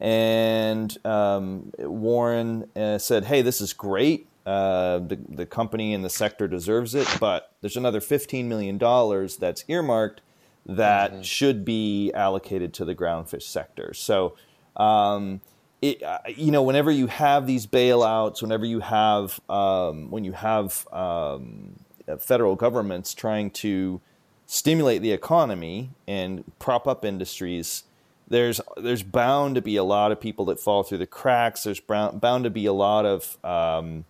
And 0.00 0.96
um, 1.04 1.72
Warren 1.78 2.70
uh, 2.74 2.98
said, 2.98 3.24
Hey, 3.24 3.42
this 3.42 3.60
is 3.60 3.72
great. 3.72 4.28
Uh, 4.46 5.00
the 5.00 5.18
the 5.28 5.44
company 5.44 5.92
and 5.92 6.02
the 6.02 6.08
sector 6.08 6.48
deserves 6.48 6.94
it, 6.94 7.06
but 7.20 7.52
there's 7.60 7.76
another 7.76 8.00
15 8.00 8.48
million 8.48 8.78
dollars 8.78 9.36
that's 9.36 9.62
earmarked 9.68 10.22
that 10.68 11.12
mm-hmm. 11.12 11.22
should 11.22 11.64
be 11.64 12.12
allocated 12.12 12.74
to 12.74 12.84
the 12.84 12.94
groundfish 12.94 13.42
sector. 13.42 13.92
So. 13.94 14.36
Um, 14.76 15.40
it, 15.80 16.02
uh, 16.02 16.18
you 16.34 16.50
know, 16.50 16.62
whenever 16.62 16.90
you 16.90 17.06
have 17.06 17.46
these 17.46 17.66
bailouts, 17.66 18.42
whenever 18.42 18.66
you 18.66 18.80
have 18.80 19.40
um, 19.48 20.10
when 20.10 20.24
you 20.24 20.32
have 20.32 20.86
um, 20.92 21.76
federal 22.18 22.56
governments 22.56 23.14
trying 23.14 23.50
to 23.50 24.00
stimulate 24.46 25.02
the 25.02 25.12
economy 25.12 25.90
and 26.08 26.42
prop 26.58 26.88
up 26.88 27.04
industries, 27.04 27.84
there's 28.26 28.60
there's 28.76 29.02
bound 29.02 29.54
to 29.54 29.62
be 29.62 29.76
a 29.76 29.84
lot 29.84 30.10
of 30.10 30.20
people 30.20 30.46
that 30.46 30.58
fall 30.58 30.82
through 30.82 30.98
the 30.98 31.06
cracks. 31.06 31.62
There's 31.62 31.80
bound 31.80 32.44
to 32.44 32.50
be 32.50 32.66
a 32.66 32.72
lot 32.72 33.06
of 33.06 33.38
um, 33.44 34.04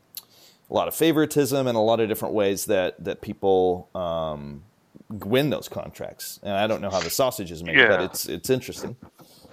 a 0.71 0.75
lot 0.75 0.89
of 0.89 0.95
favoritism 0.95 1.67
and 1.67 1.77
a 1.77 1.81
lot 1.81 2.01
of 2.01 2.09
different 2.09 2.35
ways 2.35 2.65
that 2.67 3.03
that 3.05 3.21
people 3.21 3.89
um, 3.95 4.63
win 5.11 5.51
those 5.51 5.69
contracts. 5.69 6.39
And 6.43 6.53
I 6.53 6.67
don't 6.67 6.81
know 6.81 6.91
how 6.91 7.01
the 7.01 7.11
sausage 7.11 7.51
is 7.51 7.63
made, 7.63 7.77
yeah. 7.77 7.89
but 7.89 8.01
it's 8.03 8.29
it's 8.29 8.51
interesting. 8.51 8.97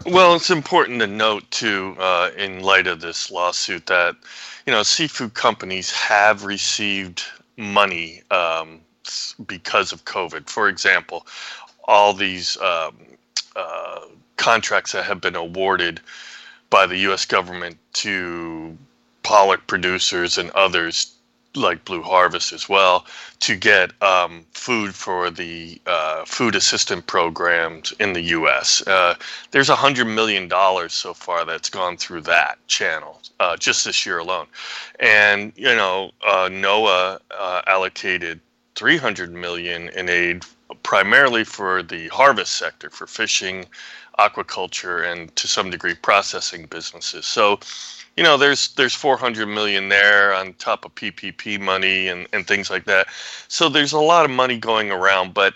Well, 0.06 0.36
it's 0.36 0.50
important 0.50 1.00
to 1.00 1.08
note 1.08 1.50
too, 1.52 1.96
uh, 2.00 2.32
in 2.38 2.62
light 2.62 2.88
of 2.88 3.02
this 3.02 3.32
lawsuit, 3.32 3.86
that 3.88 4.16
you 4.66 4.74
know 4.74 4.84
seafood 4.84 5.34
companies 5.34 5.92
have 5.92 6.44
received 6.44 7.24
money 7.58 8.22
um, 8.32 8.82
because 9.48 9.92
of 9.92 10.06
COVID. 10.06 10.50
For 10.50 10.68
example, 10.68 11.26
all 11.86 12.14
these 12.14 12.58
um, 12.58 12.98
uh, 13.56 14.02
contracts 14.38 14.92
that 14.92 15.06
have 15.06 15.22
been 15.22 15.36
awarded 15.36 16.02
by 16.70 16.86
the 16.86 16.98
U.S. 16.98 17.26
government 17.26 17.78
to 17.94 18.78
pollock 19.24 19.66
producers 19.66 20.38
and 20.38 20.52
others 20.52 21.15
like 21.56 21.86
Blue 21.86 22.02
Harvest 22.02 22.54
as 22.54 22.68
well 22.70 23.06
to 23.42 23.56
get 23.56 23.92
um, 24.02 24.46
food 24.54 24.94
for 24.94 25.30
the 25.30 25.82
uh, 25.86 26.26
food 26.26 26.56
assistant 26.56 27.08
programs 27.08 27.94
in 28.00 28.14
the 28.14 28.22
U.S. 28.22 28.86
Uh, 28.88 29.16
there's 29.52 29.70
a 29.70 29.76
hundred 29.76 30.06
million 30.06 30.48
dollars 30.48 30.94
so 30.94 31.14
far 31.14 31.46
that's 31.46 31.70
gone 31.70 31.98
through 31.98 32.22
that 32.22 32.58
channel 32.68 33.22
uh, 33.40 33.58
just 33.58 33.86
this 33.86 34.06
year 34.06 34.20
alone, 34.20 34.48
and 35.00 35.54
you 35.56 35.76
know 35.76 36.12
uh, 36.26 36.50
NOAA 36.50 37.20
uh, 37.38 37.62
allocated 37.68 38.40
300 38.76 39.34
million 39.34 39.90
in 39.90 40.10
aid 40.10 40.44
primarily 40.84 41.44
for 41.44 41.82
the 41.82 42.08
harvest 42.10 42.58
sector 42.58 42.90
for 42.90 43.08
fishing, 43.08 43.66
aquaculture, 44.20 45.10
and 45.10 45.36
to 45.36 45.48
some 45.48 45.70
degree 45.70 45.96
processing 45.96 46.66
businesses. 46.66 47.26
So 47.26 47.60
you 48.16 48.24
know 48.24 48.38
there's 48.38 48.70
there's 48.76 48.94
400 48.94 49.46
million 49.46 49.90
there 49.90 50.34
on 50.34 50.54
top 50.54 50.86
of 50.86 50.96
ppp 50.96 51.60
money 51.60 52.08
and, 52.08 52.28
and 52.34 52.48
things 52.48 52.70
like 52.70 52.86
that 52.86 53.08
so 53.48 53.70
there's 53.70 53.94
a 53.94 54.00
lot 54.00 54.26
of 54.26 54.32
money 54.32 54.58
going 54.58 54.92
around 54.92 55.34
but 55.34 55.54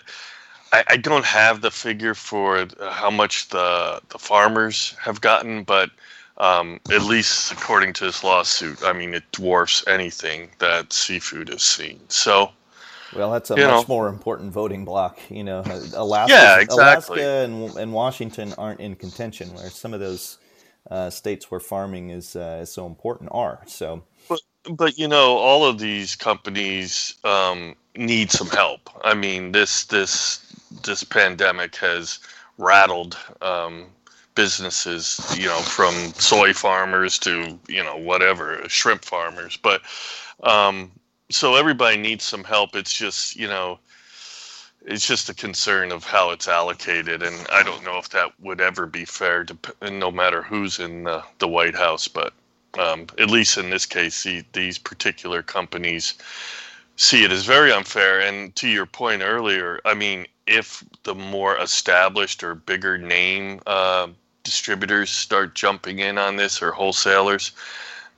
i, 0.72 0.84
I 0.88 0.96
don't 0.96 1.24
have 1.24 1.60
the 1.60 1.70
figure 1.70 2.14
for 2.14 2.66
how 2.90 3.10
much 3.10 3.48
the 3.48 4.00
the 4.10 4.18
farmers 4.18 4.94
have 5.00 5.20
gotten 5.20 5.64
but 5.64 5.90
um, 6.38 6.80
at 6.90 7.02
least 7.02 7.52
according 7.52 7.92
to 7.94 8.04
this 8.04 8.24
lawsuit 8.24 8.82
i 8.84 8.92
mean 8.92 9.14
it 9.14 9.24
dwarfs 9.32 9.84
anything 9.86 10.50
that 10.58 10.92
seafood 10.92 11.48
has 11.48 11.62
seen 11.62 12.00
so 12.08 12.50
well, 13.14 13.32
that's 13.32 13.50
a 13.50 13.56
much 13.56 13.64
know. 13.64 13.84
more 13.88 14.08
important 14.08 14.52
voting 14.52 14.84
block. 14.84 15.18
You 15.28 15.42
know, 15.42 15.64
Alaska, 15.94 16.32
yeah, 16.32 16.60
exactly. 16.60 17.20
Alaska 17.20 17.44
and, 17.44 17.76
and 17.76 17.92
Washington 17.92 18.54
aren't 18.56 18.78
in 18.78 18.94
contention, 18.94 19.52
where 19.54 19.68
some 19.68 19.92
of 19.92 19.98
those 19.98 20.38
uh, 20.90 21.10
states 21.10 21.50
where 21.50 21.60
farming 21.60 22.10
is 22.10 22.36
uh, 22.36 22.60
is 22.62 22.72
so 22.72 22.86
important 22.86 23.30
are. 23.32 23.62
So, 23.66 24.02
but 24.28 24.40
but 24.70 24.98
you 24.98 25.08
know, 25.08 25.36
all 25.36 25.64
of 25.64 25.78
these 25.78 26.16
companies 26.16 27.14
um, 27.24 27.74
need 27.96 28.30
some 28.30 28.48
help. 28.48 28.90
I 29.04 29.14
mean, 29.14 29.52
this 29.52 29.84
this 29.84 30.44
this 30.84 31.04
pandemic 31.04 31.76
has 31.76 32.18
rattled 32.58 33.16
um, 33.40 33.86
businesses. 34.34 35.34
You 35.38 35.46
know, 35.46 35.60
from 35.60 35.94
soy 36.14 36.52
farmers 36.52 37.18
to 37.20 37.58
you 37.68 37.82
know 37.82 37.96
whatever 37.96 38.62
shrimp 38.68 39.04
farmers, 39.04 39.56
but 39.56 39.82
um, 40.42 40.90
so 41.30 41.54
everybody 41.54 41.96
needs 41.96 42.24
some 42.24 42.44
help. 42.44 42.74
It's 42.74 42.92
just 42.92 43.36
you 43.36 43.46
know 43.46 43.78
it's 44.86 45.06
just 45.06 45.28
a 45.28 45.34
concern 45.34 45.92
of 45.92 46.04
how 46.04 46.30
it's 46.30 46.48
allocated, 46.48 47.22
and 47.22 47.46
I 47.52 47.62
don't 47.62 47.84
know 47.84 47.98
if 47.98 48.08
that 48.10 48.32
would 48.40 48.60
ever 48.60 48.86
be 48.86 49.04
fair, 49.04 49.44
to, 49.44 49.56
no 49.90 50.10
matter 50.10 50.42
who's 50.42 50.78
in 50.78 51.04
the, 51.04 51.22
the 51.38 51.48
White 51.48 51.74
House. 51.74 52.08
But 52.08 52.32
um, 52.78 53.06
at 53.18 53.30
least 53.30 53.58
in 53.58 53.70
this 53.70 53.86
case, 53.86 54.22
the, 54.22 54.44
these 54.52 54.78
particular 54.78 55.42
companies 55.42 56.14
see 56.96 57.24
it 57.24 57.30
as 57.30 57.44
very 57.44 57.72
unfair. 57.72 58.20
And 58.20 58.54
to 58.56 58.68
your 58.68 58.86
point 58.86 59.22
earlier, 59.22 59.80
I 59.84 59.94
mean, 59.94 60.26
if 60.46 60.84
the 61.02 61.14
more 61.14 61.58
established 61.58 62.42
or 62.42 62.54
bigger 62.54 62.98
name 62.98 63.60
uh, 63.66 64.08
distributors 64.44 65.10
start 65.10 65.54
jumping 65.54 65.98
in 65.98 66.18
on 66.18 66.36
this 66.36 66.62
or 66.62 66.72
wholesalers, 66.72 67.52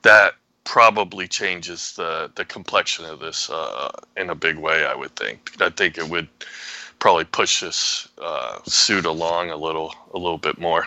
that 0.02 0.34
probably 0.64 1.28
changes 1.28 1.92
the 1.94 2.30
the 2.34 2.44
complexion 2.44 3.04
of 3.04 3.20
this 3.20 3.50
uh, 3.50 3.90
in 4.16 4.30
a 4.30 4.34
big 4.34 4.56
way. 4.56 4.84
I 4.84 4.94
would 4.94 5.14
think. 5.16 5.50
I 5.60 5.70
think 5.70 5.98
it 5.98 6.08
would 6.08 6.28
probably 6.98 7.24
push 7.24 7.60
this 7.60 8.08
uh, 8.22 8.58
suit 8.64 9.04
along 9.04 9.50
a 9.50 9.56
little 9.56 9.94
a 10.14 10.18
little 10.18 10.38
bit 10.38 10.58
more. 10.58 10.86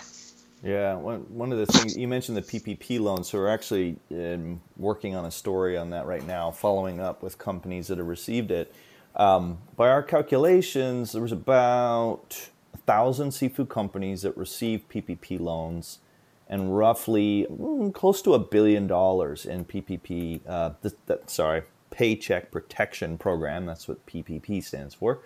Yeah, 0.63 0.95
one 0.95 1.19
one 1.29 1.51
of 1.51 1.59
the 1.59 1.65
things 1.67 1.95
you 1.95 2.07
mentioned 2.07 2.37
the 2.37 2.41
PPP 2.41 2.99
loans. 2.99 3.29
So 3.29 3.37
we're 3.37 3.49
actually 3.49 3.97
um, 4.11 4.61
working 4.77 5.15
on 5.15 5.25
a 5.25 5.31
story 5.31 5.77
on 5.77 5.89
that 5.91 6.05
right 6.05 6.25
now, 6.25 6.51
following 6.51 6.99
up 6.99 7.21
with 7.21 7.37
companies 7.37 7.87
that 7.87 7.97
have 7.97 8.07
received 8.07 8.51
it. 8.51 8.73
Um, 9.15 9.59
by 9.75 9.89
our 9.89 10.03
calculations, 10.03 11.11
there 11.11 11.21
was 11.21 11.31
about 11.31 12.49
a 12.73 12.77
thousand 12.77 13.31
seafood 13.31 13.69
companies 13.69 14.23
that 14.23 14.35
received 14.35 14.89
PPP 14.89 15.39
loans 15.39 15.99
and 16.47 16.77
roughly 16.77 17.47
mm, 17.49 17.93
close 17.93 18.21
to 18.23 18.33
a 18.33 18.39
billion 18.39 18.87
dollars 18.87 19.45
in 19.45 19.65
PPP. 19.65 20.41
Uh, 20.47 20.71
th- 20.81 20.95
th- 21.07 21.19
sorry, 21.27 21.63
Paycheck 21.91 22.51
Protection 22.51 23.17
Program. 23.17 23.65
That's 23.65 23.87
what 23.87 24.05
PPP 24.05 24.63
stands 24.63 24.93
for. 24.93 25.19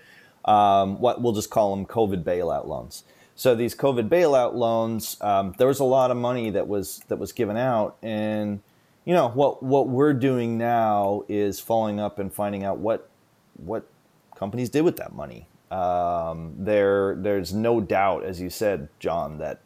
Um, 0.46 1.00
what 1.00 1.22
we'll 1.22 1.34
just 1.34 1.50
call 1.50 1.76
them 1.76 1.86
COVID 1.86 2.24
bailout 2.24 2.66
loans. 2.66 3.04
So 3.36 3.56
these 3.56 3.76
COVID 3.76 4.10
bailout 4.10 4.54
loans, 4.54 5.18
um, 5.22 5.54
there 5.58 5.68
was 5.68 5.80
a 5.80 5.86
lot 5.86 6.12
of 6.12 6.18
money 6.18 6.50
that 6.52 6.68
was 6.68 7.02
that 7.08 7.18
was 7.18 7.32
given 7.32 7.58
out, 7.58 7.98
and 8.02 8.62
you 9.06 9.14
know 9.14 9.30
what 9.30 9.64
what 9.64 9.88
we're 9.88 10.14
doing 10.14 10.58
now 10.58 11.24
is 11.28 11.60
following 11.60 12.00
up 12.00 12.20
and 12.20 12.34
finding 12.34 12.64
out 12.64 12.80
what 12.80 13.10
what 13.56 13.88
companies 14.36 14.70
did 14.70 14.82
with 14.82 14.98
that 14.98 15.14
money. 15.14 15.48
Um, 15.72 16.56
there, 16.58 17.16
there's 17.16 17.54
no 17.54 17.80
doubt, 17.80 18.24
as 18.24 18.42
you 18.42 18.50
said, 18.50 18.90
John, 19.00 19.38
that 19.38 19.62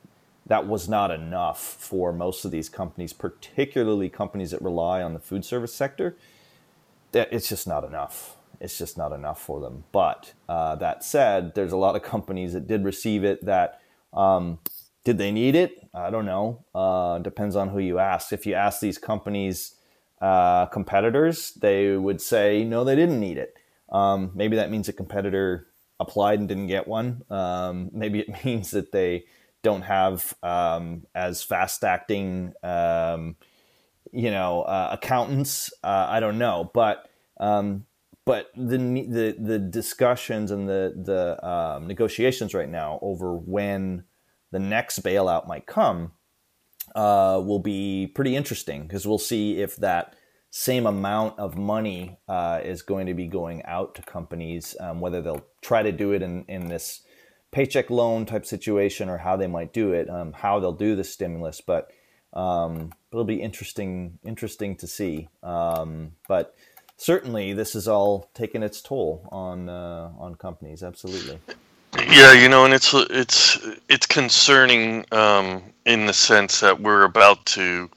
that 0.46 0.68
was 0.68 0.90
not 0.90 1.12
enough 1.12 1.60
for 1.60 2.12
most 2.12 2.46
of 2.46 2.52
these 2.52 2.70
companies, 2.70 3.14
particularly 3.14 4.10
companies 4.10 4.52
that 4.52 4.62
rely 4.62 5.02
on 5.02 5.14
the 5.14 5.20
food 5.20 5.46
service 5.46 5.74
sector. 5.74 6.16
That 7.14 7.32
it's 7.32 7.48
just 7.48 7.68
not 7.68 7.84
enough. 7.84 8.36
It's 8.60 8.78
just 8.78 8.98
not 8.98 9.12
enough 9.12 9.42
for 9.42 9.62
them. 9.62 9.84
But 9.92 10.34
uh, 10.50 10.76
that 10.78 11.04
said, 11.04 11.56
there's 11.56 11.72
a 11.72 11.78
lot 11.78 11.96
of 11.96 12.04
companies 12.04 12.54
that 12.54 12.68
did 12.68 12.84
receive 12.84 13.24
it. 13.24 13.46
That 13.46 13.82
um, 14.12 14.60
did 15.04 15.18
they 15.18 15.32
need 15.32 15.56
it? 15.56 15.88
I 15.94 16.10
don't 16.10 16.26
know. 16.26 16.66
Uh, 16.74 17.20
depends 17.20 17.56
on 17.56 17.70
who 17.70 17.80
you 17.80 18.00
ask. 18.00 18.34
If 18.34 18.46
you 18.46 18.54
ask 18.56 18.80
these 18.80 18.98
companies 18.98 19.76
uh, 20.22 20.66
competitors, 20.68 21.52
they 21.52 21.96
would 21.96 22.22
say 22.22 22.64
no, 22.64 22.84
they 22.84 22.96
didn't 22.96 23.20
need 23.20 23.38
it. 23.38 23.56
Um, 23.90 24.32
maybe 24.34 24.56
that 24.56 24.72
means 24.72 24.88
a 24.88 24.94
competitor 24.94 25.68
applied 26.00 26.40
and 26.40 26.48
didn't 26.48 26.68
get 26.68 26.88
one. 26.88 27.24
Um, 27.30 27.90
maybe 27.94 28.20
it 28.20 28.30
means 28.46 28.72
that 28.72 28.92
they 28.92 29.26
don't 29.64 29.82
have 29.82 30.34
um, 30.44 31.08
as 31.16 31.42
fast 31.42 31.84
acting, 31.84 32.54
um, 32.62 33.36
you 34.12 34.30
know, 34.30 34.62
uh, 34.62 34.90
accountants. 34.92 35.74
Uh, 35.84 36.06
I 36.10 36.20
don't 36.20 36.38
know, 36.38 36.70
but 36.74 37.10
um, 37.40 37.86
but 38.26 38.52
the 38.56 38.78
the 38.78 39.36
the 39.40 39.60
discussions 39.60 40.52
and 40.52 40.70
the 40.70 40.94
the 40.96 41.48
um, 41.48 41.88
negotiations 41.88 42.54
right 42.54 42.70
now 42.70 43.00
over 43.02 43.36
when 43.36 44.04
the 44.52 44.60
next 44.60 45.02
bailout 45.02 45.48
might 45.48 45.66
come 45.66 46.12
uh, 46.96 47.42
will 47.44 47.60
be 47.60 48.08
pretty 48.08 48.36
interesting 48.36 48.84
because 48.84 49.08
we'll 49.08 49.18
see 49.18 49.60
if 49.62 49.78
that 49.78 50.16
same 50.52 50.86
amount 50.86 51.40
of 51.40 51.58
money 51.58 52.20
uh, 52.28 52.60
is 52.64 52.84
going 52.84 53.08
to 53.08 53.16
be 53.16 53.26
going 53.26 53.64
out 53.64 53.96
to 53.96 54.04
companies, 54.04 54.76
um, 54.80 55.00
whether 55.00 55.22
they'll 55.22 55.46
try 55.62 55.82
to 55.82 55.92
do 55.92 56.12
it 56.12 56.22
in 56.22 56.46
in 56.48 56.68
this 56.68 57.02
paycheck 57.54 57.90
loan 57.90 58.26
type 58.26 58.46
situation 58.46 59.10
or 59.10 59.18
how 59.18 59.38
they 59.38 59.48
might 59.48 59.72
do 59.72 59.94
it, 59.94 60.10
um, 60.10 60.34
how 60.34 60.60
they'll 60.60 60.74
do 60.74 60.96
the 60.96 61.04
stimulus. 61.04 61.62
But 61.62 61.92
um, 62.34 62.92
it'll 63.12 63.24
be 63.24 63.42
interesting, 63.42 64.20
interesting 64.26 64.76
to 64.78 64.88
see. 64.88 65.30
Um, 65.42 66.14
but 66.28 66.56
certainly, 66.98 67.54
this 67.54 67.76
is 67.76 67.88
all 67.88 68.30
taking 68.34 68.64
its 68.64 68.82
toll 68.82 69.28
on 69.32 69.70
uh, 69.70 70.12
on 70.18 70.36
companies. 70.36 70.84
Absolutely. 70.84 71.40
Yeah, 72.10 72.34
you 72.34 72.50
know, 72.50 72.66
and 72.66 72.74
it's 72.74 72.94
it's 72.94 73.60
it's 73.88 74.08
concerning 74.08 75.06
um, 75.12 75.62
in 75.86 76.08
the 76.08 76.14
sense 76.14 76.60
that 76.60 76.82
we're 76.82 77.04
about 77.04 77.46
to 77.46 77.90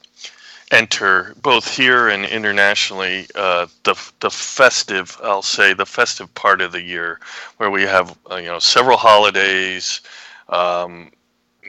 enter 0.73 1.35
both 1.43 1.77
here 1.77 2.09
and 2.09 2.25
internationally 2.25 3.27
uh, 3.35 3.67
the 3.85 3.95
the 4.21 4.31
festive 4.31 5.17
I'll 5.23 5.43
say 5.43 5.75
the 5.75 5.87
festive 5.87 6.33
part 6.35 6.61
of 6.61 6.73
the 6.73 6.83
year 6.83 7.21
where 7.59 7.71
we 7.71 7.83
have 7.83 8.17
uh, 8.31 8.37
you 8.37 8.49
know 8.49 8.59
several 8.59 8.97
holidays 8.97 10.01
um, 10.49 11.11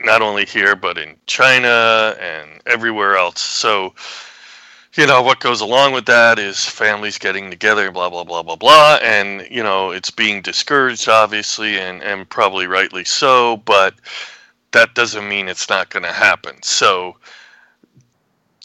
not 0.02 0.22
only 0.22 0.44
here 0.44 0.74
but 0.74 0.98
in 0.98 1.16
China 1.26 2.16
and 2.20 2.60
everywhere 2.66 3.16
else. 3.16 3.40
So 3.40 3.94
you 4.94 5.06
know 5.06 5.22
what 5.22 5.38
goes 5.40 5.60
along 5.60 5.92
with 5.92 6.06
that 6.06 6.40
is 6.40 6.64
families 6.64 7.18
getting 7.18 7.50
together 7.50 7.92
blah 7.92 8.10
blah 8.10 8.24
blah 8.24 8.42
blah 8.42 8.56
blah 8.56 8.98
and 9.02 9.46
you 9.48 9.62
know 9.62 9.90
it's 9.92 10.10
being 10.10 10.42
discouraged 10.42 11.08
obviously 11.08 11.78
and 11.78 12.02
and 12.02 12.28
probably 12.28 12.66
rightly 12.66 13.04
so 13.04 13.58
but 13.58 13.94
that 14.72 14.94
doesn't 14.94 15.28
mean 15.28 15.48
it's 15.48 15.68
not 15.68 15.90
going 15.90 16.02
to 16.02 16.12
happen. 16.12 16.62
So 16.62 17.16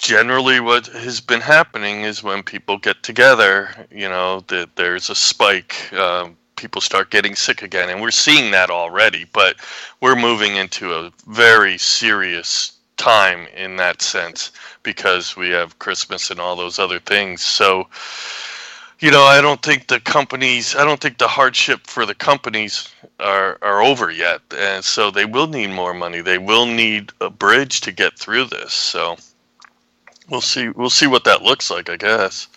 generally 0.04 0.60
what 0.60 0.88
has 0.88 1.22
been 1.22 1.40
happening 1.40 2.02
is 2.02 2.22
when 2.22 2.44
people 2.44 2.78
get 2.78 3.02
together, 3.04 3.70
you 3.90 4.10
know, 4.10 4.42
that 4.48 4.76
there's 4.76 5.10
a 5.10 5.16
spike. 5.16 5.92
Um, 5.94 6.36
people 6.58 6.82
start 6.82 7.10
getting 7.10 7.36
sick 7.36 7.62
again, 7.62 7.90
and 7.90 8.02
we're 8.02 8.12
seeing 8.12 8.52
that 8.52 8.70
already. 8.70 9.26
But 9.32 9.56
we're 10.02 10.18
moving 10.18 10.58
into 10.58 10.94
a 10.94 11.12
very 11.28 11.78
serious 11.78 12.74
time 12.98 13.48
in 13.56 13.78
that 13.78 14.02
sense 14.02 14.52
because 14.84 15.38
we 15.38 15.50
have 15.52 15.80
Christmas 15.80 16.30
and 16.30 16.40
all 16.40 16.58
those 16.58 16.80
other 16.80 17.00
things. 17.00 17.42
So, 17.42 17.88
you 19.00 19.10
know, 19.10 19.24
I 19.24 19.40
don't 19.40 19.62
think 19.62 19.88
the 19.88 20.02
companies, 20.02 20.76
I 20.76 20.84
don't 20.84 21.00
think 21.00 21.18
the 21.18 21.30
hardship 21.30 21.88
for 21.88 22.06
the 22.06 22.16
companies 22.16 22.94
are 23.22 23.58
are 23.62 23.82
over 23.82 24.12
yet, 24.12 24.42
and 24.58 24.84
so 24.84 25.10
they 25.10 25.26
will 25.26 25.48
need 25.48 25.70
more 25.70 25.94
money. 25.94 26.20
They 26.20 26.40
will 26.40 26.66
need 26.66 27.14
a 27.22 27.30
bridge 27.30 27.80
to 27.82 27.94
get 27.94 28.20
through 28.20 28.46
this. 28.46 28.74
So 28.74 29.16
we'll 30.30 30.42
see. 30.42 30.70
We'll 30.70 30.90
see 30.90 31.08
what 31.08 31.24
that 31.26 31.42
looks 31.42 31.70
like. 31.70 31.90
I 31.90 31.98
guess. 31.98 32.48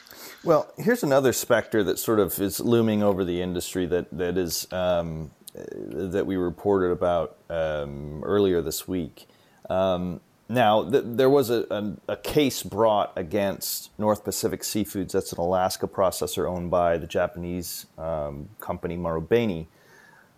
Well, 0.45 0.73
here's 0.77 1.03
another 1.03 1.33
specter 1.33 1.83
that 1.85 1.99
sort 1.99 2.21
of 2.21 2.39
is 2.39 2.61
looming 2.61 3.03
over 3.03 3.25
the 3.25 3.43
industry 3.43 3.87
that 3.87 4.07
that 4.17 4.39
is 4.39 4.71
um, 4.73 5.31
that 5.55 6.27
we 6.27 6.37
reported 6.37 6.91
about 6.91 7.37
um, 7.51 8.23
earlier 8.25 8.63
this 8.63 8.87
week. 8.87 9.27
Um, 9.69 10.21
now, 10.49 10.89
th- 10.89 11.03
there 11.05 11.31
was 11.31 11.51
a, 11.51 11.67
a, 11.71 12.13
a, 12.13 12.17
case 12.17 12.63
brought 12.63 13.13
against 13.17 13.91
North 13.99 14.23
Pacific 14.23 14.61
Seafoods. 14.61 15.11
That's 15.11 15.33
an 15.33 15.41
Alaska 15.41 15.89
processor 15.89 16.49
owned 16.49 16.71
by 16.71 16.99
the 16.99 17.07
Japanese 17.07 17.87
um, 17.99 18.49
company 18.61 18.97
Marubeni. 18.97 19.67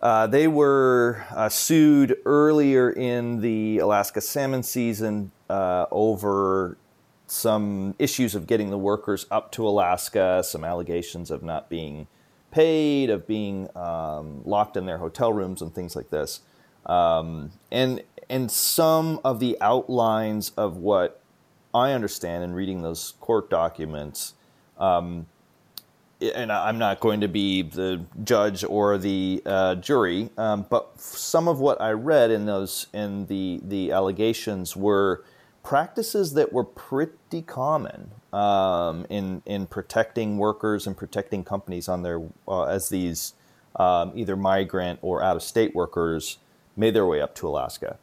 Uh, 0.01 0.27
they 0.27 0.49
were 0.49 1.27
uh, 1.31 1.49
sued 1.49 2.17
earlier 2.25 2.91
in 2.91 3.41
the 3.43 3.79
Alaska 3.79 4.21
salmon 4.21 4.63
season 4.63 5.31
uh, 5.51 5.87
over 5.91 6.79
some 7.31 7.95
issues 7.99 8.35
of 8.35 8.47
getting 8.47 8.71
the 8.71 8.79
workers 8.79 9.27
up 9.31 9.53
to 9.53 9.67
Alaska, 9.67 10.43
some 10.45 10.65
allegations 10.65 11.31
of 11.31 11.43
not 11.43 11.69
being 11.69 12.07
paid, 12.51 13.11
of 13.11 13.27
being 13.27 13.69
um, 13.77 14.43
locked 14.45 14.77
in 14.77 14.87
their 14.87 14.99
hotel 14.99 15.33
rooms, 15.33 15.63
and 15.63 15.75
things 15.75 15.95
like 15.95 16.11
this. 16.11 16.41
Um, 16.87 17.53
and 17.71 18.03
and 18.31 18.51
some 18.51 19.21
of 19.25 19.41
the 19.41 19.57
outlines 19.61 20.51
of 20.57 20.77
what 20.77 21.21
I 21.75 21.93
understand 21.93 22.45
in 22.45 22.53
reading 22.53 22.83
those 22.83 23.15
court 23.21 23.51
documents. 23.51 24.35
Um, 24.79 25.27
and 26.21 26.51
I'm 26.51 26.79
not 26.79 26.99
going 26.99 27.21
to 27.21 27.29
be 27.29 27.63
the 27.63 28.05
judge 28.25 28.65
or 28.65 28.99
the 28.99 29.41
uh, 29.47 29.77
jury, 29.77 30.31
um, 30.37 30.67
but 30.69 31.01
some 31.01 31.47
of 31.47 31.61
what 31.61 31.81
I 31.81 31.93
read 31.93 32.31
in 32.33 32.45
those 32.45 32.89
in 32.93 33.27
the 33.27 33.61
the 33.63 33.93
allegations 33.93 34.77
were 34.77 35.25
practices 35.69 36.33
that 36.33 36.51
were 36.51 36.65
pretty 36.65 37.43
common 37.43 38.11
um, 38.33 39.05
in 39.11 39.43
in 39.45 39.67
protecting 39.67 40.39
workers 40.39 40.87
and 40.87 40.97
protecting 40.97 41.45
companies 41.45 41.91
on 41.91 42.03
their 42.03 42.23
uh, 42.49 42.63
as 42.63 42.89
these 42.89 43.35
um, 43.77 44.11
either 44.15 44.35
migrant 44.35 44.99
or 45.03 45.23
out 45.23 45.37
of 45.37 45.43
state 45.43 45.75
workers 45.75 46.39
made 46.79 46.95
their 46.95 47.05
way 47.05 47.21
up 47.21 47.35
to 47.35 47.47
Alaska. 47.47 47.99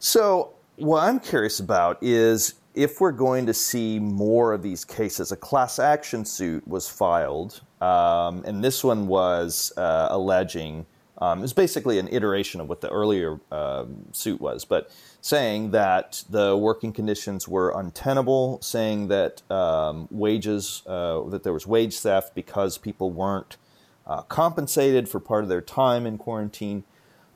So 0.00 0.54
what 0.74 1.04
I'm 1.04 1.20
curious 1.20 1.60
about 1.60 1.96
is 2.02 2.54
if 2.74 3.00
we're 3.00 3.12
going 3.12 3.46
to 3.46 3.54
see 3.54 4.00
more 4.00 4.52
of 4.52 4.60
these 4.60 4.84
cases. 4.84 5.30
A 5.30 5.36
class 5.36 5.78
action 5.78 6.24
suit 6.24 6.66
was 6.66 6.88
filed, 6.88 7.60
um, 7.80 8.42
and 8.44 8.64
this 8.64 8.82
one 8.82 9.06
was 9.06 9.72
uh, 9.76 10.08
alleging. 10.10 10.84
Um, 11.18 11.38
it 11.38 11.42
was 11.42 11.54
basically 11.54 12.00
an 12.00 12.08
iteration 12.08 12.60
of 12.60 12.68
what 12.68 12.80
the 12.80 12.90
earlier 12.90 13.38
um, 13.52 13.96
suit 14.12 14.40
was, 14.40 14.64
but 14.64 14.90
saying 15.26 15.72
that 15.72 16.22
the 16.30 16.56
working 16.56 16.92
conditions 16.92 17.48
were 17.48 17.76
untenable, 17.76 18.60
saying 18.62 19.08
that 19.08 19.42
um, 19.50 20.06
wages, 20.08 20.84
uh, 20.86 21.20
that 21.24 21.42
there 21.42 21.52
was 21.52 21.66
wage 21.66 21.98
theft 21.98 22.32
because 22.32 22.78
people 22.78 23.10
weren't 23.10 23.56
uh, 24.06 24.22
compensated 24.22 25.08
for 25.08 25.18
part 25.18 25.42
of 25.42 25.48
their 25.48 25.60
time 25.60 26.06
in 26.06 26.16
quarantine. 26.16 26.84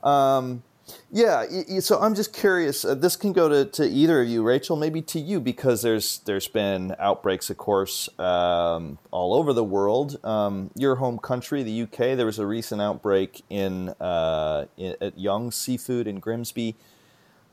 Um, 0.03 0.63
yeah, 1.11 1.45
so 1.81 1.99
I'm 1.99 2.15
just 2.15 2.31
curious. 2.31 2.85
Uh, 2.85 2.95
this 2.95 3.17
can 3.17 3.33
go 3.33 3.49
to, 3.49 3.65
to 3.71 3.85
either 3.85 4.21
of 4.21 4.29
you, 4.29 4.41
Rachel, 4.41 4.77
maybe 4.77 5.01
to 5.01 5.19
you, 5.19 5.41
because 5.41 5.81
there's 5.81 6.19
there's 6.19 6.47
been 6.47 6.95
outbreaks, 6.97 7.49
of 7.49 7.57
course, 7.57 8.07
um, 8.17 8.99
all 9.11 9.33
over 9.33 9.51
the 9.51 9.65
world. 9.65 10.17
Um, 10.25 10.71
your 10.77 10.95
home 10.95 11.19
country, 11.19 11.61
the 11.61 11.81
UK, 11.81 12.15
there 12.15 12.25
was 12.25 12.39
a 12.39 12.45
recent 12.45 12.81
outbreak 12.81 13.41
in, 13.49 13.89
uh, 13.99 14.65
in 14.77 14.95
at 15.01 15.19
Young 15.19 15.51
Seafood 15.51 16.07
in 16.07 16.19
Grimsby. 16.19 16.77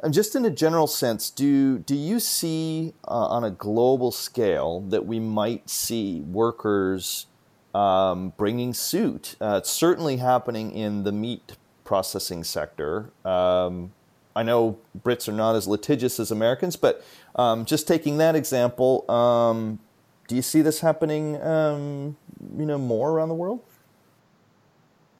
And 0.01 0.15
just 0.15 0.37
in 0.37 0.45
a 0.45 0.51
general 0.51 0.87
sense, 0.87 1.29
do 1.29 1.79
do 1.79 1.97
you 1.97 2.21
see 2.21 2.95
uh, 3.07 3.27
on 3.27 3.43
a 3.43 3.51
global 3.51 4.13
scale 4.13 4.81
that 4.83 5.07
we 5.07 5.19
might 5.19 5.69
see 5.69 6.21
workers 6.21 7.27
um, 7.75 8.33
bringing 8.37 8.75
suit? 8.75 9.35
Uh, 9.41 9.57
it's 9.59 9.71
certainly 9.71 10.19
happening 10.19 10.71
in 10.71 11.03
the 11.03 11.11
meat 11.11 11.57
processing 11.85 12.45
sector. 12.45 13.11
Um, 13.25 13.93
I 14.37 14.45
know 14.45 14.79
Brits 14.97 15.29
are 15.29 15.33
not 15.33 15.57
as 15.57 15.67
litigious 15.67 16.21
as 16.21 16.31
Americans, 16.31 16.77
but 16.77 17.05
um, 17.35 17.65
just 17.65 17.89
taking 17.89 18.19
that 18.19 18.37
example, 18.37 19.11
um, 19.11 19.81
do 20.29 20.37
you 20.37 20.43
see 20.43 20.63
this 20.63 20.79
happening? 20.79 21.43
Um, 21.43 22.17
you 22.57 22.67
know, 22.67 22.79
more 22.79 23.11
around 23.11 23.31
the 23.31 23.35
world? 23.35 23.65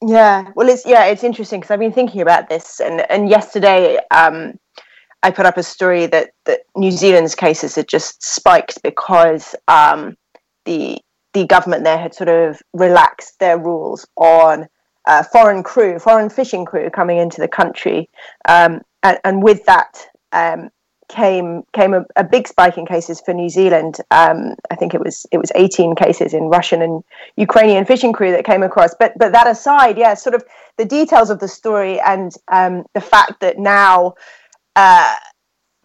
Yeah, 0.05 0.51
well, 0.55 0.69
it's 0.69 0.85
yeah, 0.85 1.05
it's 1.05 1.23
interesting 1.23 1.59
because 1.59 1.71
I've 1.71 1.79
been 1.79 1.91
thinking 1.91 2.21
about 2.21 2.47
this, 2.47 2.79
and 2.79 3.01
and 3.11 3.29
yesterday 3.29 3.99
um, 4.11 4.57
I 5.23 5.31
put 5.31 5.45
up 5.45 5.57
a 5.57 5.63
story 5.63 6.05
that 6.07 6.31
that 6.45 6.61
New 6.75 6.91
Zealand's 6.91 7.35
cases 7.35 7.75
had 7.75 7.87
just 7.87 8.23
spiked 8.23 8.81
because 8.81 9.55
um, 9.67 10.15
the 10.65 10.99
the 11.33 11.45
government 11.45 11.83
there 11.83 11.97
had 11.97 12.13
sort 12.13 12.29
of 12.29 12.61
relaxed 12.73 13.39
their 13.39 13.57
rules 13.57 14.07
on 14.15 14.67
uh, 15.05 15.23
foreign 15.23 15.63
crew, 15.63 15.99
foreign 15.99 16.29
fishing 16.29 16.65
crew 16.65 16.89
coming 16.89 17.17
into 17.17 17.41
the 17.41 17.47
country, 17.47 18.09
um, 18.47 18.81
and, 19.03 19.19
and, 19.23 19.43
with 19.43 19.65
that 19.65 20.07
um, 20.31 20.69
came 21.09 21.63
came 21.73 21.93
a, 21.93 22.05
a, 22.15 22.23
big 22.23 22.47
spike 22.47 22.77
in 22.77 22.85
cases 22.85 23.19
for 23.19 23.33
New 23.33 23.49
Zealand. 23.49 23.97
Um, 24.11 24.55
I 24.71 24.75
think 24.75 24.93
it 24.93 25.03
was 25.03 25.25
it 25.31 25.37
was 25.37 25.51
18 25.55 25.95
cases 25.95 26.33
in 26.33 26.43
Russian 26.43 26.81
and 26.81 27.03
Ukrainian 27.35 27.83
fishing 27.85 28.13
crew 28.13 28.31
that 28.31 28.45
came 28.45 28.63
across. 28.63 28.95
But 28.97 29.13
but 29.17 29.31
that 29.33 29.47
aside, 29.47 29.97
yeah, 29.97 30.13
sort 30.13 30.35
of 30.35 30.43
the 30.77 30.85
details 30.85 31.29
of 31.29 31.39
the 31.39 31.47
story 31.47 31.99
and 31.99 32.33
um, 32.47 32.85
the 32.93 33.01
fact 33.01 33.41
that 33.41 33.57
now 33.57 34.13
uh, 34.75 35.15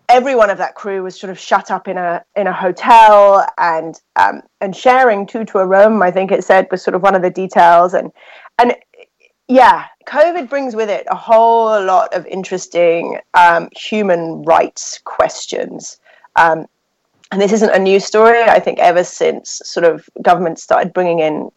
every 0.08 0.34
one 0.34 0.50
of 0.50 0.58
that 0.58 0.74
crew 0.74 1.02
was 1.02 1.18
sort 1.18 1.30
of 1.30 1.38
shut 1.38 1.70
up 1.70 1.88
in 1.88 1.96
a 1.96 2.24
in 2.36 2.46
a 2.46 2.52
hotel 2.52 3.46
and 3.58 4.00
um, 4.16 4.42
and 4.60 4.76
sharing 4.76 5.26
two 5.26 5.44
to 5.46 5.58
a 5.58 5.66
room. 5.66 6.02
I 6.02 6.10
think 6.10 6.30
it 6.30 6.44
said 6.44 6.68
was 6.70 6.82
sort 6.82 6.94
of 6.94 7.02
one 7.02 7.14
of 7.14 7.22
the 7.22 7.30
details, 7.30 7.94
and 7.94 8.12
and 8.58 8.74
yeah, 9.48 9.86
COVID 10.06 10.48
brings 10.48 10.74
with 10.74 10.88
it 10.88 11.06
a 11.10 11.16
whole 11.16 11.82
lot 11.84 12.14
of 12.14 12.26
interesting 12.26 13.18
um, 13.34 13.68
human 13.76 14.42
rights 14.42 15.00
questions. 15.04 15.98
Um, 16.36 16.66
and 17.30 17.40
this 17.40 17.52
isn't 17.52 17.70
a 17.70 17.78
new 17.78 18.00
story. 18.00 18.42
I 18.42 18.60
think 18.60 18.78
ever 18.78 19.04
since 19.04 19.60
sort 19.64 19.84
of 19.84 20.08
government 20.22 20.58
started 20.58 20.92
bringing 20.92 21.18
in, 21.18 21.50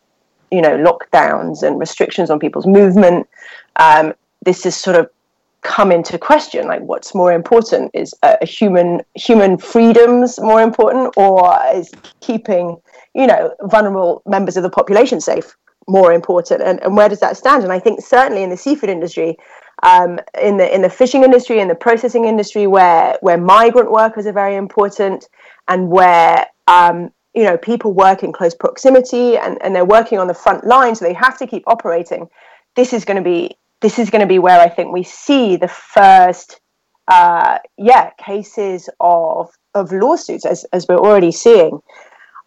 you 0.51 0.61
know, 0.61 0.77
lockdowns 0.77 1.63
and 1.63 1.79
restrictions 1.79 2.29
on 2.29 2.39
people's 2.39 2.67
movement, 2.67 3.27
um, 3.77 4.13
this 4.43 4.63
has 4.63 4.75
sort 4.75 4.97
of 4.97 5.09
come 5.61 5.91
into 5.91 6.17
question 6.17 6.67
like 6.67 6.81
what's 6.81 7.13
more 7.13 7.33
important 7.33 7.91
is 7.93 8.13
a 8.23 8.45
human 8.45 9.01
human 9.15 9.57
freedoms 9.57 10.39
more 10.39 10.61
important 10.61 11.13
or 11.17 11.59
is 11.73 11.91
keeping 12.21 12.77
you 13.13 13.27
know 13.27 13.53
vulnerable 13.63 14.21
members 14.25 14.55
of 14.55 14.63
the 14.63 14.69
population 14.69 15.19
safe 15.19 15.57
more 15.87 16.11
important 16.11 16.61
and, 16.61 16.81
and 16.83 16.95
where 16.95 17.09
does 17.09 17.19
that 17.19 17.37
stand 17.37 17.63
and 17.63 17.71
i 17.71 17.79
think 17.79 18.01
certainly 18.01 18.43
in 18.43 18.49
the 18.49 18.57
seafood 18.57 18.89
industry 18.89 19.37
um, 19.83 20.19
in 20.41 20.57
the 20.57 20.73
in 20.73 20.81
the 20.81 20.89
fishing 20.89 21.23
industry 21.23 21.59
in 21.59 21.67
the 21.67 21.75
processing 21.75 22.25
industry 22.25 22.65
where 22.65 23.17
where 23.21 23.37
migrant 23.37 23.91
workers 23.91 24.25
are 24.25 24.33
very 24.33 24.55
important 24.55 25.29
and 25.67 25.89
where 25.89 26.47
um, 26.67 27.11
you 27.35 27.43
know 27.43 27.57
people 27.57 27.93
work 27.93 28.23
in 28.23 28.33
close 28.33 28.55
proximity 28.55 29.37
and, 29.37 29.61
and 29.61 29.75
they're 29.75 29.85
working 29.85 30.17
on 30.17 30.27
the 30.27 30.33
front 30.33 30.65
line 30.65 30.95
so 30.95 31.05
they 31.05 31.13
have 31.13 31.37
to 31.37 31.45
keep 31.45 31.63
operating 31.67 32.27
this 32.75 32.91
is 32.91 33.05
going 33.05 33.17
to 33.17 33.23
be 33.23 33.55
this 33.81 33.99
is 33.99 34.09
going 34.09 34.21
to 34.21 34.27
be 34.27 34.39
where 34.39 34.59
I 34.59 34.69
think 34.69 34.91
we 34.91 35.03
see 35.03 35.55
the 35.55 35.67
first, 35.67 36.59
uh, 37.07 37.59
yeah, 37.77 38.11
cases 38.17 38.89
of 38.99 39.49
of 39.73 39.91
lawsuits, 39.91 40.45
as, 40.45 40.63
as 40.73 40.87
we're 40.87 40.97
already 40.97 41.31
seeing. 41.31 41.79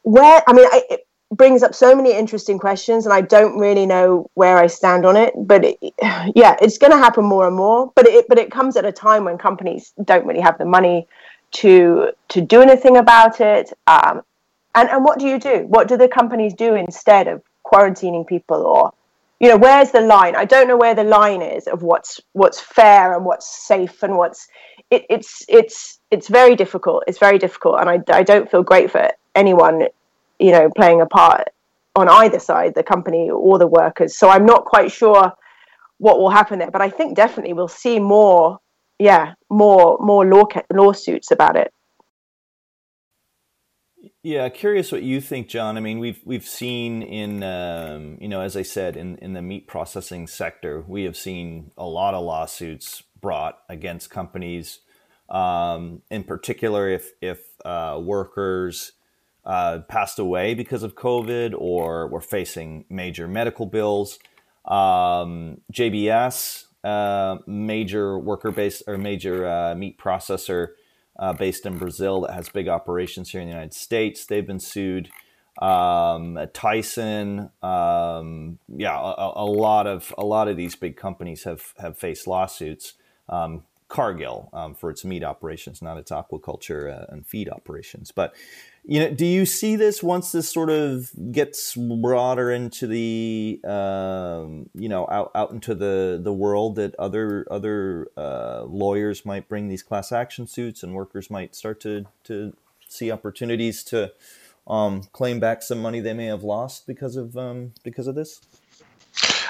Where, 0.03 0.43
I 0.47 0.53
mean, 0.53 0.67
I, 0.67 0.83
it 0.91 1.07
brings 1.33 1.63
up 1.63 1.75
so 1.75 1.95
many 1.95 2.13
interesting 2.13 2.59
questions, 2.59 3.07
and 3.07 3.13
I 3.13 3.21
don't 3.21 3.59
really 3.59 3.87
know 3.87 4.31
where 4.35 4.59
I 4.59 4.67
stand 4.67 5.05
on 5.05 5.17
it. 5.17 5.33
But 5.37 5.65
it, 5.65 5.79
yeah, 6.35 6.57
it's 6.61 6.79
going 6.79 6.93
to 6.93 6.99
happen 6.99 7.25
more 7.25 7.47
and 7.47 7.57
more. 7.57 7.93
But 7.95 8.07
it, 8.07 8.27
but 8.29 8.39
it 8.39 8.51
comes 8.51 8.77
at 8.77 8.85
a 8.85 8.93
time 8.93 9.25
when 9.25 9.39
companies 9.39 9.93
don't 10.05 10.27
really 10.27 10.41
have 10.41 10.59
the 10.59 10.65
money 10.65 11.07
to 11.53 12.11
to 12.29 12.41
do 12.41 12.61
anything 12.61 12.97
about 12.97 13.41
it. 13.41 13.73
Um, 13.87 14.23
and 14.75 14.89
and 14.89 15.05
what 15.05 15.19
do 15.19 15.27
you 15.27 15.39
do? 15.39 15.65
What 15.69 15.89
do 15.89 15.97
the 15.97 16.09
companies 16.09 16.55
do 16.55 16.75
instead 16.75 17.29
of 17.29 17.43
quarantining 17.65 18.27
people 18.27 18.63
or 18.63 18.93
you 19.39 19.49
know 19.49 19.57
where's 19.57 19.91
the 19.91 20.01
line 20.01 20.35
i 20.37 20.45
don't 20.45 20.67
know 20.69 20.77
where 20.77 20.95
the 20.95 21.05
line 21.05 21.43
is 21.43 21.67
of 21.67 21.83
what's 21.83 22.21
what's 22.33 22.61
fair 22.61 23.15
and 23.15 23.25
what's 23.25 23.47
safe 23.67 24.03
and 24.03 24.17
what's 24.17 24.49
it, 24.91 25.05
it's 25.09 25.45
it's 25.49 25.99
it's 26.11 26.29
very 26.29 26.57
difficult 26.57 27.05
it's 27.07 27.19
very 27.19 27.39
difficult 27.39 27.81
and 27.81 27.89
I, 27.89 28.01
I 28.13 28.23
don't 28.23 28.51
feel 28.51 28.63
great 28.63 28.91
for 28.91 29.09
anyone 29.35 29.87
you 30.41 30.51
know 30.51 30.71
playing 30.77 31.01
a 31.01 31.07
part 31.07 31.49
on 31.95 32.09
either 32.09 32.39
side 32.39 32.75
the 32.75 32.83
company 32.83 33.31
or 33.31 33.59
the 33.59 33.67
workers 33.67 34.17
so 34.17 34.29
i'm 34.29 34.47
not 34.47 34.65
quite 34.65 34.91
sure 34.91 35.33
what 35.99 36.19
will 36.19 36.31
happen 36.31 36.59
there 36.59 36.71
but 36.71 36.83
i 36.83 36.89
think 36.89 37.15
definitely 37.15 37.53
we'll 37.53 37.69
see 37.69 37.99
more 37.99 38.59
yeah 38.99 39.35
more 39.51 39.99
more 40.01 40.27
law 40.27 40.45
lawsuits 40.73 41.31
about 41.31 41.57
it 41.57 41.73
yeah, 44.23 44.49
curious 44.51 44.93
what 44.93 45.03
you 45.03 45.21
think, 45.21 45.49
John. 45.49 45.79
I 45.79 45.81
mean, 45.81 45.99
we've 45.99 46.21
we've 46.25 46.47
seen 46.47 47.03
in 47.03 47.43
um, 47.43 48.19
you 48.21 48.29
know, 48.29 48.43
as 48.43 48.55
I 48.55 48.63
said, 48.63 48.97
in 48.97 49.17
in 49.17 49.33
the 49.33 49.41
meat 49.41 49.67
processing 49.67 50.27
sector, 50.27 50.85
we 50.87 51.05
have 51.05 51.17
seen 51.17 51.71
a 51.79 51.87
lot 51.87 52.13
of 52.13 52.23
lawsuits 52.25 53.03
brought 53.19 53.61
against 53.69 54.11
companies. 54.11 54.81
Um, 55.31 56.03
in 56.11 56.25
particular, 56.25 56.89
if 56.89 57.13
if 57.23 57.41
uh, 57.65 57.99
workers 58.03 58.93
uh, 59.45 59.81
passed 59.89 60.19
away 60.19 60.55
because 60.55 60.83
of 60.83 60.95
COVID 60.95 61.55
or 61.57 62.07
were 62.07 62.21
facing 62.21 62.85
major 62.89 63.27
medical 63.27 63.67
bills. 63.67 64.19
Um, 64.65 65.61
JBS, 65.73 66.65
uh, 66.85 67.39
major 67.47 68.19
worker 68.19 68.51
based 68.51 68.83
or 68.87 68.99
major 68.99 69.47
uh, 69.47 69.75
meat 69.75 69.99
processor 69.99 70.69
uh, 71.19 71.33
based 71.33 71.67
in 71.67 71.79
Brazil 71.79 72.23
that 72.23 72.33
has 72.33 72.49
big 72.49 72.69
operations 72.69 73.31
here 73.31 73.41
in 73.41 73.47
the 73.47 73.53
United 73.53 73.75
States. 73.75 74.27
They've 74.27 74.47
been 74.47 74.61
sued. 74.61 75.11
Um, 75.61 76.39
Tyson, 76.55 77.51
um, 77.63 78.59
yeah, 78.69 78.99
a, 78.99 79.33
a, 79.37 79.45
lot 79.45 79.87
of 79.87 80.15
a 80.17 80.25
lot 80.25 80.49
of 80.49 80.57
these 80.57 80.75
big 80.75 80.97
companies 80.97 81.45
have 81.45 81.75
have 81.79 81.99
faced 81.99 82.27
lawsuits. 82.27 82.95
Um, 83.29 83.65
Cargill 83.91 84.49
um, 84.53 84.75
for 84.77 84.89
its 84.89 85.05
meat 85.05 85.25
operations, 85.25 85.83
not 85.83 85.99
its 85.99 86.13
aquaculture 86.13 87.03
uh, 87.03 87.07
and 87.09 87.27
feed 87.27 87.49
operations. 87.49 88.13
But 88.13 88.33
you 88.85 89.01
know, 89.01 89.11
do 89.11 89.27
you 89.27 89.45
see 89.45 89.75
this 89.75 90.01
once 90.01 90.31
this 90.31 90.49
sort 90.49 90.71
of 90.71 91.11
gets 91.33 91.75
broader 91.75 92.53
into 92.53 92.87
the 92.87 93.61
um, 93.65 94.71
you 94.75 94.89
know 94.89 95.09
out 95.11 95.33
out 95.35 95.51
into 95.51 95.75
the 95.75 96.21
the 96.23 96.33
world 96.33 96.77
that 96.77 96.95
other 97.01 97.45
other 97.51 98.09
uh, 98.17 98.63
lawyers 98.63 99.27
might 99.27 99.49
bring 99.49 99.69
these 99.69 99.83
class 99.83 100.13
action 100.13 100.47
suits 100.47 100.85
and 100.85 100.95
workers 100.95 101.29
might 101.29 101.57
start 101.57 101.81
to 101.81 102.07
to 102.25 102.55
see 102.89 103.11
opportunities 103.11 103.83
to 103.85 104.13
um, 104.69 105.03
claim 105.13 105.41
back 105.41 105.63
some 105.63 105.83
money 105.83 105.99
they 105.99 106.15
may 106.15 106.27
have 106.27 106.45
lost 106.45 106.87
because 106.87 107.17
of 107.17 107.37
um, 107.37 107.73
because 107.83 108.07
of 108.07 108.15
this? 108.15 108.41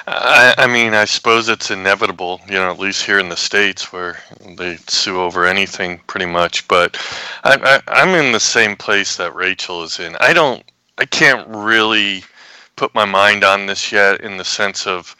I, 0.07 0.53
I, 0.57 0.67
mean, 0.67 0.93
I 0.93 1.05
suppose 1.05 1.47
it's 1.49 1.71
inevitable, 1.71 2.41
you 2.47 2.53
know, 2.53 2.71
at 2.71 2.79
least 2.79 3.05
here 3.05 3.19
in 3.19 3.29
the 3.29 3.37
States 3.37 3.93
where 3.93 4.17
they 4.57 4.77
sue 4.87 5.21
over 5.21 5.45
anything 5.45 5.99
pretty 6.07 6.25
much. 6.25 6.67
But 6.67 6.97
I, 7.43 7.81
I, 7.87 8.01
I'm 8.01 8.15
in 8.15 8.31
the 8.31 8.39
same 8.39 8.75
place 8.75 9.15
that 9.17 9.35
Rachel 9.35 9.83
is 9.83 9.99
in. 9.99 10.15
I 10.19 10.33
don't, 10.33 10.63
I 10.97 11.05
can't 11.05 11.47
really 11.47 12.23
put 12.75 12.95
my 12.95 13.05
mind 13.05 13.43
on 13.43 13.65
this 13.65 13.91
yet 13.91 14.21
in 14.21 14.37
the 14.37 14.45
sense 14.45 14.87
of 14.87 15.15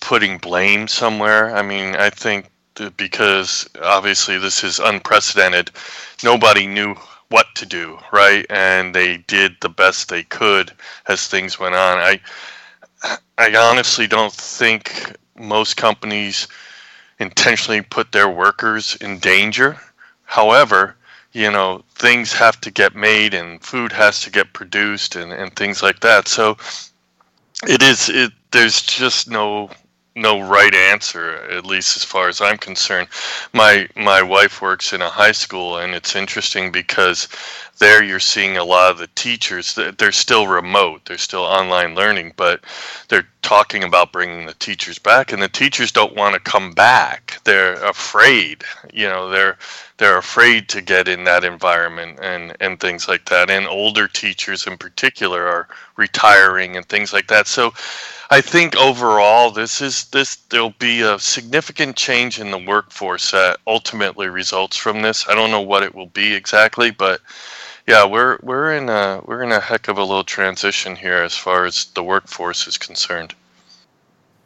putting 0.00 0.38
blame 0.38 0.88
somewhere. 0.88 1.54
I 1.54 1.62
mean, 1.62 1.96
I 1.96 2.10
think 2.10 2.50
because 2.96 3.68
obviously 3.82 4.38
this 4.38 4.62
is 4.62 4.78
unprecedented, 4.78 5.70
nobody 6.22 6.66
knew 6.66 6.94
what 7.28 7.46
to 7.54 7.66
do, 7.66 7.98
right? 8.12 8.46
And 8.50 8.94
they 8.94 9.18
did 9.18 9.56
the 9.60 9.68
best 9.68 10.08
they 10.08 10.22
could 10.24 10.72
as 11.08 11.26
things 11.26 11.58
went 11.58 11.74
on. 11.74 11.98
I, 11.98 12.20
I 13.38 13.54
honestly 13.54 14.06
don't 14.06 14.32
think 14.32 15.16
most 15.38 15.76
companies 15.76 16.48
intentionally 17.18 17.82
put 17.82 18.12
their 18.12 18.28
workers 18.28 18.96
in 19.00 19.18
danger. 19.18 19.78
However, 20.24 20.96
you 21.32 21.50
know, 21.50 21.84
things 21.94 22.32
have 22.32 22.60
to 22.62 22.70
get 22.70 22.94
made 22.94 23.34
and 23.34 23.62
food 23.62 23.92
has 23.92 24.22
to 24.22 24.30
get 24.30 24.52
produced 24.52 25.16
and, 25.16 25.32
and 25.32 25.54
things 25.54 25.82
like 25.82 26.00
that. 26.00 26.28
So 26.28 26.56
it 27.66 27.82
is 27.82 28.08
it 28.08 28.32
there's 28.50 28.82
just 28.82 29.28
no 29.28 29.70
no 30.16 30.40
right 30.40 30.74
answer 30.74 31.36
at 31.50 31.66
least 31.66 31.96
as 31.96 32.02
far 32.02 32.28
as 32.28 32.40
I'm 32.40 32.58
concerned. 32.58 33.08
My 33.52 33.88
my 33.94 34.22
wife 34.22 34.62
works 34.62 34.92
in 34.92 35.02
a 35.02 35.10
high 35.10 35.32
school 35.32 35.78
and 35.78 35.94
it's 35.94 36.16
interesting 36.16 36.72
because 36.72 37.28
there 37.78 38.02
you're 38.02 38.18
seeing 38.18 38.56
a 38.56 38.64
lot 38.64 38.90
of 38.90 38.98
the 38.98 39.08
teachers 39.08 39.78
they're 39.98 40.10
still 40.10 40.46
remote 40.46 41.04
they're 41.04 41.18
still 41.18 41.42
online 41.42 41.94
learning 41.94 42.32
but 42.36 42.64
they're 43.08 43.28
talking 43.42 43.84
about 43.84 44.12
bringing 44.12 44.46
the 44.46 44.54
teachers 44.54 44.98
back 44.98 45.32
and 45.32 45.42
the 45.42 45.48
teachers 45.48 45.92
don't 45.92 46.16
want 46.16 46.34
to 46.34 46.40
come 46.40 46.72
back. 46.72 47.38
They're 47.44 47.74
afraid 47.84 48.64
you 48.92 49.06
know 49.06 49.28
they're 49.28 49.58
they're 49.98 50.18
afraid 50.18 50.68
to 50.70 50.80
get 50.80 51.08
in 51.08 51.24
that 51.24 51.44
environment 51.44 52.18
and 52.22 52.56
and 52.60 52.80
things 52.80 53.06
like 53.06 53.26
that. 53.26 53.50
And 53.50 53.66
older 53.66 54.08
teachers 54.08 54.66
in 54.66 54.78
particular 54.78 55.46
are 55.46 55.68
retiring 55.96 56.76
and 56.76 56.88
things 56.88 57.12
like 57.12 57.28
that. 57.28 57.46
So 57.46 57.72
I 58.28 58.40
think 58.40 58.76
overall 58.76 59.52
this 59.52 59.80
is 59.80 60.06
this 60.06 60.36
there'll 60.50 60.70
be 60.70 61.00
a 61.00 61.18
significant 61.18 61.96
change 61.96 62.40
in 62.40 62.50
the 62.50 62.58
workforce 62.58 63.30
that 63.30 63.58
ultimately 63.66 64.26
results 64.28 64.76
from 64.76 65.02
this. 65.02 65.28
I 65.28 65.34
don't 65.34 65.52
know 65.52 65.60
what 65.60 65.84
it 65.84 65.94
will 65.94 66.08
be 66.08 66.34
exactly, 66.34 66.90
but 66.90 67.20
yeah, 67.86 68.04
we're 68.04 68.38
we're 68.42 68.72
in 68.72 68.88
a 68.88 69.22
we're 69.24 69.44
in 69.44 69.52
a 69.52 69.60
heck 69.60 69.86
of 69.86 69.96
a 69.96 70.02
little 70.02 70.24
transition 70.24 70.96
here 70.96 71.22
as 71.22 71.36
far 71.36 71.66
as 71.66 71.84
the 71.94 72.02
workforce 72.02 72.66
is 72.66 72.76
concerned. 72.76 73.34